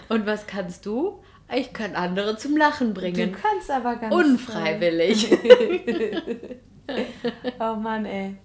[0.09, 1.23] Und was kannst du?
[1.53, 3.35] Ich kann andere zum Lachen Du bringen.
[3.39, 4.13] kannst aber ganz...
[4.13, 5.29] Unfreiwillig.
[7.59, 8.37] Oh Mann, ey.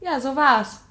[0.00, 0.82] Ja, so war's.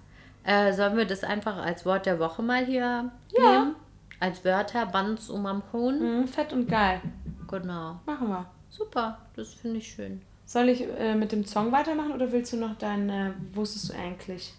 [0.43, 3.52] äh, sollen wir das einfach als Wort der Woche mal hier Ja.
[3.52, 3.76] nehmen?
[4.20, 6.22] Als Wörter, Bands um am Huhn?
[6.22, 7.02] Mhm, fett und geil.
[7.47, 8.00] Genau.
[8.06, 8.45] Machen wir.
[8.70, 10.22] Super, das finde ich schön.
[10.45, 13.10] Soll ich äh, mit dem Song weitermachen oder willst du noch dein...
[13.10, 14.54] Äh, wusstest du eigentlich?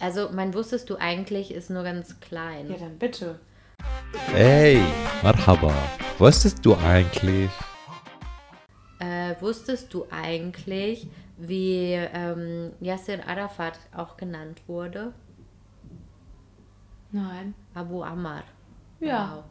[0.00, 2.70] Also, mein Wusstest du eigentlich ist nur ganz klein.
[2.70, 3.38] Ja, dann bitte.
[4.32, 4.80] Hey,
[5.22, 5.72] Marhaba.
[6.18, 7.50] Wusstest du eigentlich?
[9.00, 11.08] Äh, wusstest du eigentlich,
[11.38, 15.12] wie ähm, Yasser Arafat auch genannt wurde?
[17.10, 17.54] Nein.
[17.74, 18.42] Abu Ammar.
[19.00, 19.36] Ja.
[19.36, 19.44] Wow.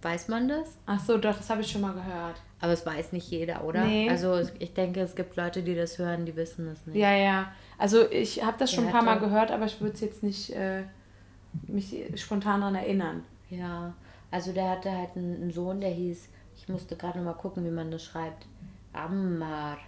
[0.00, 0.78] Weiß man das?
[0.86, 2.40] Ach so, doch, das habe ich schon mal gehört.
[2.60, 3.84] Aber es weiß nicht jeder, oder?
[3.84, 4.08] Nee.
[4.08, 6.96] Also ich denke, es gibt Leute, die das hören, die wissen es nicht.
[6.96, 7.52] Ja, ja.
[7.78, 10.50] Also ich habe das schon ein paar Mal gehört, aber ich würde es jetzt nicht
[10.50, 10.84] äh,
[11.66, 13.24] mich spontan daran erinnern.
[13.50, 13.94] Ja,
[14.30, 17.64] also der hatte halt einen einen Sohn, der hieß, ich musste gerade noch mal gucken,
[17.64, 18.46] wie man das schreibt.
[18.92, 19.78] Ammar.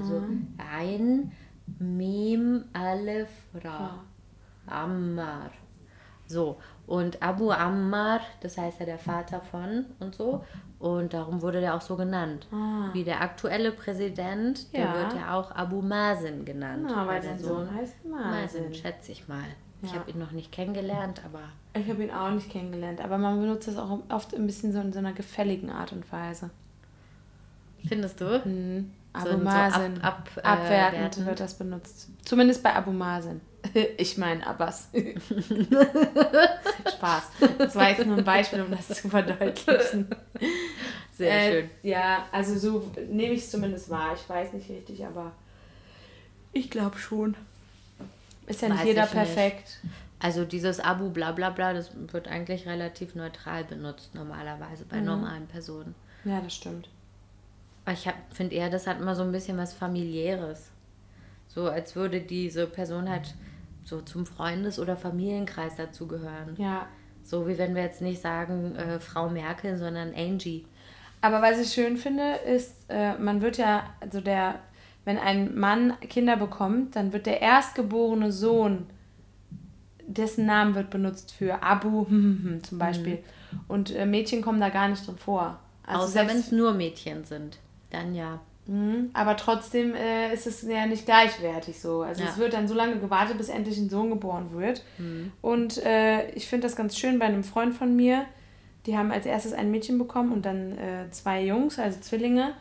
[0.00, 0.48] Also Mhm.
[0.58, 1.32] ein
[1.78, 3.28] Mim Alef
[3.62, 4.02] Ra.
[4.66, 5.50] Ammar.
[6.26, 10.44] So, und Abu Ammar, das heißt ja der Vater von und so.
[10.78, 12.46] Und darum wurde der auch so genannt.
[12.92, 14.94] Wie der aktuelle Präsident, der Ah.
[14.94, 15.00] Ja.
[15.02, 16.84] wird ja auch Abu Mazen genannt.
[16.88, 18.30] Na, weil der sein Sohn heißt Mazen,
[18.62, 18.74] Masen.
[18.74, 19.44] schätze ich mal.
[19.82, 19.98] Ich Ja.
[19.98, 21.40] habe ihn noch nicht kennengelernt, aber
[21.74, 24.80] Ich habe ihn auch nicht kennengelernt, aber man benutzt das auch oft ein bisschen so
[24.80, 26.50] in so einer gefälligen Art und Weise.
[27.86, 28.40] findest du?
[28.44, 28.90] Mhm.
[29.12, 29.22] Ein-
[29.96, 31.26] so ab- ab- äh, Abwertend wertend.
[31.26, 32.08] wird das benutzt.
[32.24, 33.40] Zumindest bei Abu Mazen.
[33.98, 34.88] Ich meine Abbas.
[36.96, 37.22] Spaß.
[37.58, 40.08] Das war jetzt nur ein Beispiel, um das zu verdeutlichen.
[41.12, 41.70] Sehr Äh, schön.
[41.82, 44.14] Ja, also so nehme ich es zumindest wahr.
[44.14, 45.32] Ich weiß nicht richtig, aber
[46.52, 47.36] ich glaube schon.
[48.46, 49.24] Ist ja nicht Weiß jeder ich nicht.
[49.34, 49.80] perfekt.
[50.18, 54.88] Also dieses Abu bla bla bla, das wird eigentlich relativ neutral benutzt normalerweise Mhm.
[54.88, 55.94] bei normalen Personen.
[56.24, 56.88] Ja, das stimmt.
[57.84, 60.70] Aber ich finde eher, das hat immer so ein bisschen was familiäres.
[61.48, 63.34] So als würde diese Person halt
[63.84, 66.54] so zum Freundes- oder Familienkreis dazugehören.
[66.58, 66.86] Ja.
[67.22, 70.64] So wie wenn wir jetzt nicht sagen äh, Frau Merkel, sondern Angie.
[71.20, 74.60] Aber was ich schön finde, ist, äh, man wird ja, also der,
[75.04, 78.86] wenn ein Mann Kinder bekommt, dann wird der erstgeborene Sohn,
[80.06, 82.04] dessen Namen wird benutzt für Abu
[82.62, 83.18] zum Beispiel.
[83.68, 85.58] Und äh, Mädchen kommen da gar nicht drin vor.
[85.84, 87.58] Also Außer wenn es nur Mädchen sind.
[87.90, 88.40] Dann ja.
[88.66, 92.02] Mhm, aber trotzdem äh, ist es ja nicht gleichwertig so.
[92.02, 92.28] Also Ja.
[92.30, 94.84] es wird dann so lange gewartet, bis endlich ein Sohn geboren wird.
[95.42, 98.26] Und äh, ich finde das ganz schön bei einem Freund von mir.
[98.86, 102.52] Die haben als erstes ein Mädchen bekommen und dann äh, zwei Jungs, also Zwillinge.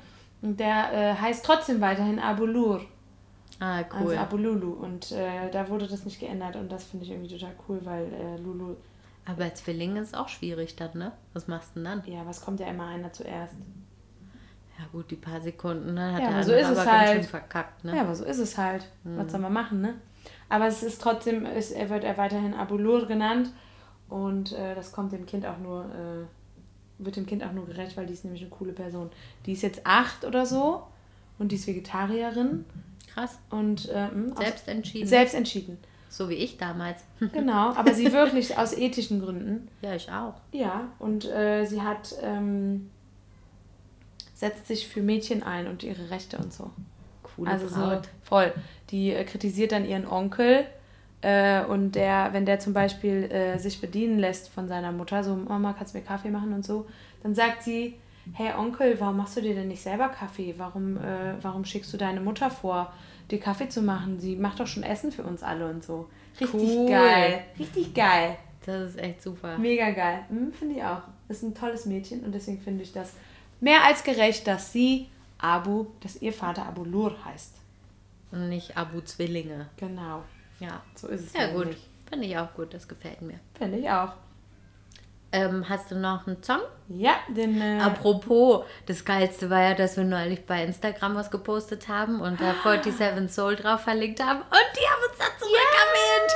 [0.42, 2.82] Und der äh, heißt trotzdem weiterhin Abulur,
[3.60, 3.98] Ah, cool.
[4.00, 4.72] also Abululu.
[4.72, 8.06] Und äh, da wurde das nicht geändert und das finde ich irgendwie total cool, weil
[8.14, 8.76] äh, Lulu,
[9.26, 11.12] Aber Zwillinge ist auch schwierig dann, ne?
[11.34, 12.04] Was machst du denn dann?
[12.12, 13.54] ja, was kommt ja immer einer zuerst?
[14.80, 16.14] Ja gut, die paar Sekunden, ne?
[16.14, 17.26] Hat Ja, der aber so ist es halt.
[17.26, 17.96] verkackt, ne?
[17.96, 18.88] Ja, aber so ist es halt.
[19.04, 19.96] Was soll man machen, ne?
[20.48, 23.52] Aber es ist trotzdem, ist, er wird er weiterhin Abulur genannt
[24.08, 27.96] und äh, das kommt dem Kind auch nur, äh, wird dem Kind auch nur gerecht,
[27.98, 29.10] weil die ist nämlich eine coole Person.
[29.46, 30.84] Die ist jetzt acht oder so
[31.38, 32.66] und die ist Vegetarierin
[33.14, 33.40] Krass.
[33.50, 35.08] Und ähm, aus- Selbst entschieden.
[35.08, 35.78] selbst entschieden.
[36.10, 37.04] So wie ich damals.
[37.34, 39.68] Genau, aber sie wirklich aus ethischen Gründen.
[39.82, 40.36] Ja, ich auch.
[40.52, 42.90] Ja, und äh, sie hat ähm,
[44.40, 46.72] setzt sich für Mädchen ein und ihre Rechte und so.
[47.24, 48.06] Coole also Braut.
[48.06, 48.54] so voll.
[48.90, 50.66] Die äh, kritisiert dann ihren Onkel
[51.22, 55.36] äh, und der, wenn der zum Beispiel äh, sich bedienen lässt von seiner Mutter, so
[55.36, 56.86] Mama, kannst du mir Kaffee machen und so,
[57.22, 57.96] dann sagt sie,
[58.32, 60.56] hey Onkel, warum machst du dir denn nicht selber Kaffee?
[60.58, 62.94] Warum, äh, warum schickst du deine Mutter vor,
[63.30, 64.22] dir Kaffee zu machen?
[64.22, 66.08] Sie macht doch schon Essen für uns alle und so.
[66.40, 66.90] Richtig Cool.
[66.90, 67.42] geil.
[67.60, 68.38] Richtig geil.
[68.66, 69.58] Das ist echt super.
[69.58, 70.20] Mega geil.
[70.30, 71.02] Hm, finde ich auch.
[71.28, 73.14] Ist ein tolles Mädchen und deswegen finde ich das
[73.60, 77.56] mehr als gerecht, dass sie Abu, dass ihr Vater Abu Lur heißt.
[78.32, 79.70] Und nicht Abu Zwillinge.
[79.78, 80.24] Genau.
[80.60, 80.82] Ja.
[80.96, 81.34] So ist es.
[81.34, 81.76] Ja, gut.
[82.10, 82.74] Finde ich auch gut.
[82.74, 83.40] Das gefällt mir.
[83.58, 84.14] Finde ich auch.
[85.32, 86.62] Ähm, hast du noch einen Song?
[86.88, 87.62] Ja, den.
[87.62, 92.42] Äh, Apropos, das Geilste war ja, dass wir neulich bei Instagram was gepostet haben und
[92.42, 96.34] da 47 Soul drauf verlinkt haben und die haben uns dazu zurückerwähnt.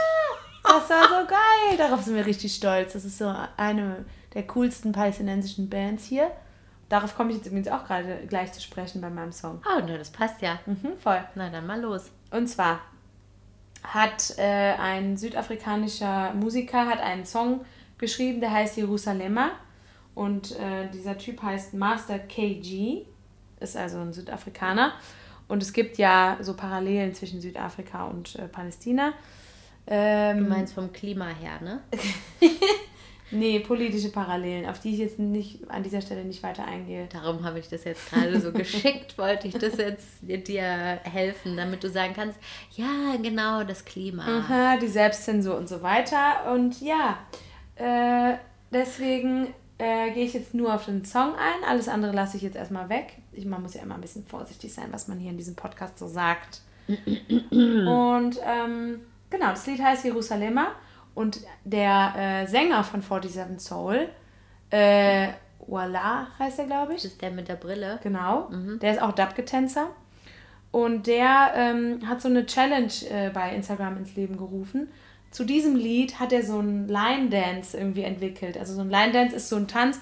[0.64, 1.78] das war so geil.
[1.78, 2.94] Darauf sind wir richtig stolz.
[2.94, 4.06] Das ist so eine
[4.36, 6.30] der coolsten palästinensischen Bands hier.
[6.94, 9.60] Darauf komme ich jetzt übrigens auch gerade gleich zu sprechen bei meinem Song.
[9.66, 10.60] Oh, na, das passt ja.
[10.68, 11.20] Mhm, voll.
[11.34, 12.12] Na, dann mal los.
[12.30, 12.82] Und zwar
[13.82, 17.66] hat äh, ein südafrikanischer Musiker hat einen Song
[17.98, 19.54] geschrieben, der heißt Jerusalema.
[20.14, 23.08] Und äh, dieser Typ heißt Master KG,
[23.60, 24.94] ist also ein Südafrikaner.
[25.48, 29.14] Und es gibt ja so Parallelen zwischen Südafrika und äh, Palästina.
[29.88, 31.80] Ähm, Du meinst vom Klima her, ne?
[33.34, 37.08] nee, politische Parallelen, auf die ich jetzt nicht an dieser Stelle nicht weiter eingehe.
[37.12, 40.64] Darum habe ich das jetzt gerade so geschickt, wollte ich das jetzt dir
[41.04, 42.40] helfen, damit du sagen kannst,
[42.72, 44.26] ja, genau, das Klima.
[44.26, 46.54] Aha, die Selbstzensur und so weiter.
[46.54, 47.18] Und ja,
[47.76, 48.38] äh,
[48.72, 51.68] deswegen äh, gehe ich jetzt nur auf den Song ein.
[51.68, 53.18] Alles andere lasse ich jetzt erstmal weg.
[53.32, 56.00] Ich, man muss ja immer ein bisschen vorsichtig sein, was man hier in diesem Podcast
[56.00, 56.62] so sagt.
[56.88, 60.74] und ähm, genau, das Lied heißt Jerusalema.
[61.16, 64.10] Und der äh, Sänger von 47 Soul,
[64.70, 65.30] äh,
[65.68, 67.04] Walla heißt er, glaube ich.
[67.04, 68.00] Das ist der mit der Brille.
[68.04, 68.50] Genau.
[68.80, 69.90] Der ist auch Dubgetänzer.
[70.72, 74.90] Und der ähm, hat so eine Challenge äh, bei Instagram ins Leben gerufen.
[75.30, 78.58] Zu diesem Lied hat er so einen Line Dance irgendwie entwickelt.
[78.58, 80.00] Also so ein Line Dance ist so ein Tanz,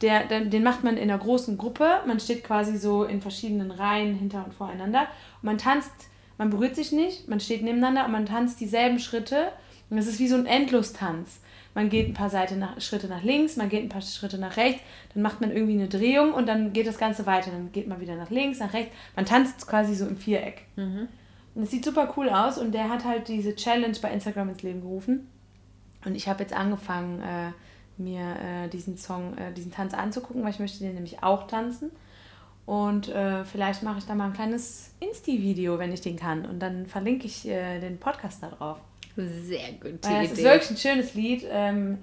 [0.00, 2.00] der, den den macht man in einer großen Gruppe.
[2.06, 5.02] Man steht quasi so in verschiedenen Reihen hinter und voreinander.
[5.42, 5.92] Und man tanzt,
[6.36, 9.52] man berührt sich nicht, man steht nebeneinander und man tanzt dieselben Schritte.
[9.90, 11.40] Und es ist wie so ein Endlostanz.
[11.74, 14.82] Man geht ein paar nach, Schritte nach links, man geht ein paar Schritte nach rechts,
[15.14, 17.50] dann macht man irgendwie eine Drehung und dann geht das Ganze weiter.
[17.50, 18.94] Dann geht man wieder nach links, nach rechts.
[19.14, 20.62] Man tanzt quasi so im Viereck.
[21.54, 24.62] Und es sieht super cool aus und der hat halt diese Challenge bei Instagram ins
[24.62, 25.28] Leben gerufen.
[26.04, 27.52] Und ich habe jetzt angefangen, äh,
[27.96, 31.90] mir äh, diesen Song, äh, diesen Tanz anzugucken, weil ich möchte den nämlich auch tanzen.
[32.64, 36.44] Und äh, vielleicht mache ich da mal ein kleines Insti-Video, wenn ich den kann.
[36.44, 38.78] Und dann verlinke ich äh, den Podcast da drauf.
[39.26, 40.40] Sehr gute Weil es Idee.
[40.40, 41.44] ist wirklich ein schönes Lied.
[41.50, 41.98] Ähm,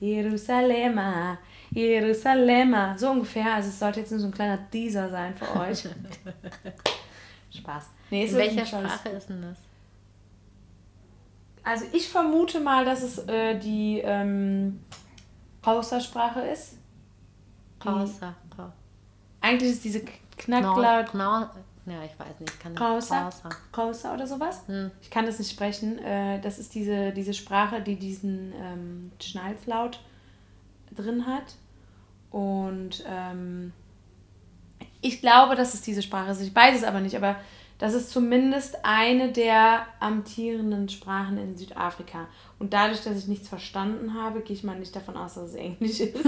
[0.00, 1.38] Jerusalema,
[1.70, 3.54] Jerusalema, so ungefähr.
[3.54, 5.84] Also es sollte jetzt nur so ein kleiner Teaser sein für euch.
[7.56, 7.84] Spaß.
[8.10, 9.58] Nee, In welcher Sprache ist denn das?
[11.64, 14.80] Also ich vermute mal, dass es äh, die ähm,
[15.66, 16.78] Hausa-Sprache ist.
[17.84, 18.34] Hausa.
[18.56, 18.72] Hau-
[19.40, 21.48] Eigentlich ist diese Knau- Knacklaut Knau-
[21.90, 22.60] Ja, ich weiß nicht.
[22.60, 23.48] Kann Hausa, Hausa.
[23.76, 24.62] Hausa oder sowas.
[24.66, 24.90] Hm.
[25.00, 25.98] Ich kann das nicht sprechen.
[25.98, 30.00] Äh, das ist diese, diese Sprache, die diesen ähm, Schnalzlaut
[30.94, 31.54] drin hat.
[32.30, 33.72] Und ähm,
[35.00, 36.40] ich glaube, dass es diese Sprache ist.
[36.40, 37.36] Ich weiß es aber nicht, aber
[37.78, 42.26] das ist zumindest eine der amtierenden Sprachen in Südafrika.
[42.58, 45.54] Und dadurch, dass ich nichts verstanden habe, gehe ich mal nicht davon aus, dass es
[45.54, 46.16] Englisch ist.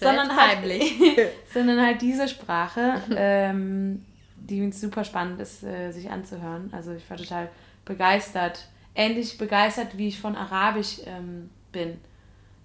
[0.00, 0.92] sondern, jetzt halt, heimlich.
[1.52, 4.04] sondern halt diese Sprache, ähm,
[4.36, 6.70] die super spannend ist, äh, sich anzuhören.
[6.72, 7.48] Also ich war total
[7.84, 8.66] begeistert.
[8.94, 11.98] Ähnlich begeistert, wie ich von Arabisch ähm, bin,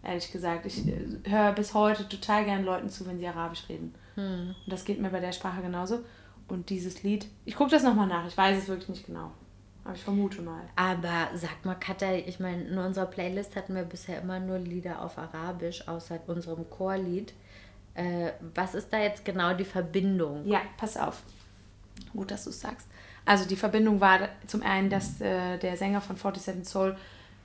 [0.03, 0.65] ehrlich gesagt.
[0.65, 3.93] Ich äh, höre bis heute total gern Leuten zu, wenn sie Arabisch reden.
[4.15, 5.99] Und das geht mir bei der Sprache genauso.
[6.47, 9.31] Und dieses Lied, ich gucke das nochmal nach, ich weiß es wirklich nicht genau.
[9.83, 10.61] Aber ich vermute mal.
[10.75, 15.01] Aber sag mal, Katja, ich meine, in unserer Playlist hatten wir bisher immer nur Lieder
[15.01, 17.33] auf Arabisch, außer unserem Chorlied.
[17.95, 20.47] Äh, was ist da jetzt genau die Verbindung?
[20.47, 21.23] Ja, pass auf.
[22.13, 22.87] Gut, dass du es sagst.
[23.25, 26.95] Also die Verbindung war zum einen, dass äh, der Sänger von 47 Soul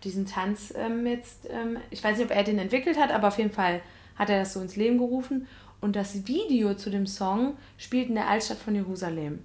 [0.04, 3.38] diesen Tanz ähm, jetzt, ähm, ich weiß nicht, ob er den entwickelt hat, aber auf
[3.38, 3.80] jeden Fall
[4.16, 5.46] hat er das so ins Leben gerufen.
[5.80, 9.44] Und das Video zu dem Song spielt in der Altstadt von Jerusalem.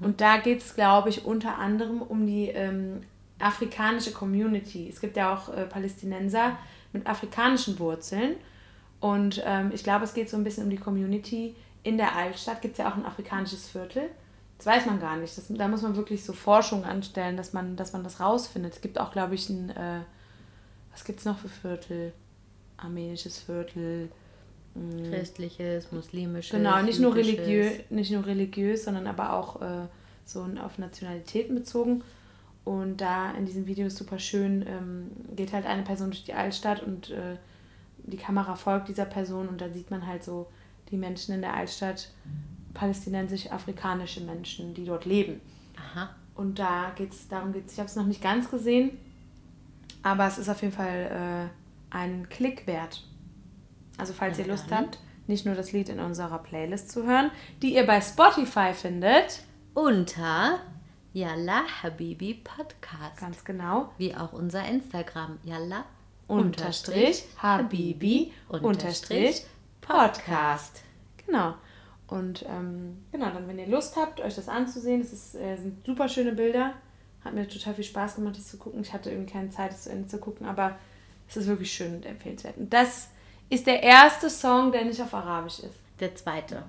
[0.00, 3.02] Und da geht es, glaube ich, unter anderem um die ähm,
[3.38, 4.88] afrikanische Community.
[4.88, 6.56] Es gibt ja auch äh, Palästinenser
[6.92, 8.36] mit afrikanischen Wurzeln.
[9.00, 12.62] Und ähm, ich glaube, es geht so ein bisschen um die Community in der Altstadt.
[12.62, 14.10] Gibt es ja auch ein afrikanisches Viertel.
[14.56, 15.38] Das weiß man gar nicht.
[15.38, 18.74] Das, da muss man wirklich so Forschung anstellen, dass man, dass man das rausfindet.
[18.74, 20.00] Es gibt auch, glaube ich, ein, äh,
[20.90, 22.12] was gibt es noch für Viertel?
[22.76, 24.10] Armenisches Viertel.
[24.78, 26.52] Mh, Christliches, muslimisches.
[26.52, 29.86] Genau, nicht nur, religiö nicht nur religiös, sondern aber auch äh,
[30.24, 32.02] so auf Nationalitäten bezogen.
[32.64, 36.34] Und da in diesem Video ist super schön, ähm, geht halt eine Person durch die
[36.34, 37.36] Altstadt und äh,
[37.96, 40.48] die Kamera folgt dieser Person und da sieht man halt so
[40.90, 42.10] die Menschen in der Altstadt,
[42.74, 45.40] palästinensisch-afrikanische Menschen, die dort leben.
[45.76, 46.10] Aha.
[46.34, 48.92] Und da geht's, darum geht es, ich habe es noch nicht ganz gesehen,
[50.02, 53.02] aber es ist auf jeden Fall äh, ein Klick wert.
[53.98, 57.30] Also falls ihr Lust habt, nicht nur das Lied in unserer Playlist zu hören,
[57.60, 59.42] die ihr bei Spotify findet,
[59.74, 60.60] Unter
[61.12, 63.20] Yalla Habibi Podcast.
[63.20, 65.38] ganz genau, Wie auch unser Instagram.
[65.44, 65.84] Yalla
[66.28, 69.44] unterstrich Habibi unterstrich
[69.80, 70.82] Podcast.
[71.26, 71.54] Genau.
[72.06, 75.84] Und ähm, genau, dann, wenn ihr Lust habt, euch das anzusehen, es ist, äh, sind
[75.84, 76.72] super schöne Bilder.
[77.22, 78.80] Hat mir total viel Spaß gemacht, das zu gucken.
[78.80, 80.78] Ich hatte irgendwie keine Zeit, es zu Ende zu gucken, aber
[81.28, 82.56] es ist wirklich schön und empfehlenswert.
[82.56, 83.10] Und das
[83.50, 85.78] ist der erste Song, der nicht auf Arabisch ist.
[86.00, 86.62] Der zweite.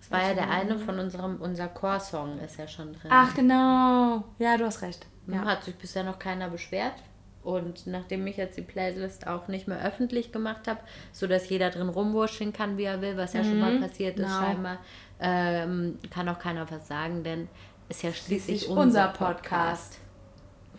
[0.00, 3.10] Das war ja der eine von unserem, unser Core-Song ist ja schon drin.
[3.10, 4.24] Ach, genau.
[4.38, 5.06] Ja, du hast recht.
[5.26, 5.44] Ja.
[5.44, 6.94] Hat sich bisher noch keiner beschwert.
[7.42, 10.80] Und nachdem ich jetzt die Playlist auch nicht mehr öffentlich gemacht habe,
[11.12, 14.40] sodass jeder drin rumwurscheln kann, wie er will, was ja schon mal passiert ist genau.
[14.40, 14.78] scheinbar,
[15.20, 17.48] ähm, kann auch keiner was sagen, denn
[17.88, 19.98] ist ja schließlich Schließlich unser, unser Podcast.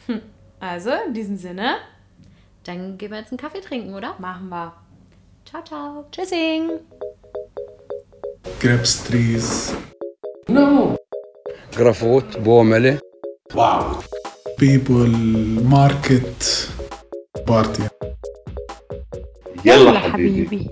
[0.07, 0.25] Podcast.
[0.59, 1.75] Also, in diesem Sinne,
[2.63, 4.15] Dann gehen wir jetzt einen Kaffee trinken, oder?
[4.19, 4.73] machen wir.
[5.54, 6.04] Ciao, ciao.
[6.12, 6.64] Tschüssing.
[8.62, 9.48] grapes trees,
[10.50, 10.96] No.
[11.78, 12.98] جرافوت بومله
[13.54, 13.82] Wow.
[14.62, 15.12] people,
[15.76, 16.68] market,
[17.50, 17.82] party.
[19.64, 20.70] يلا حبيبي.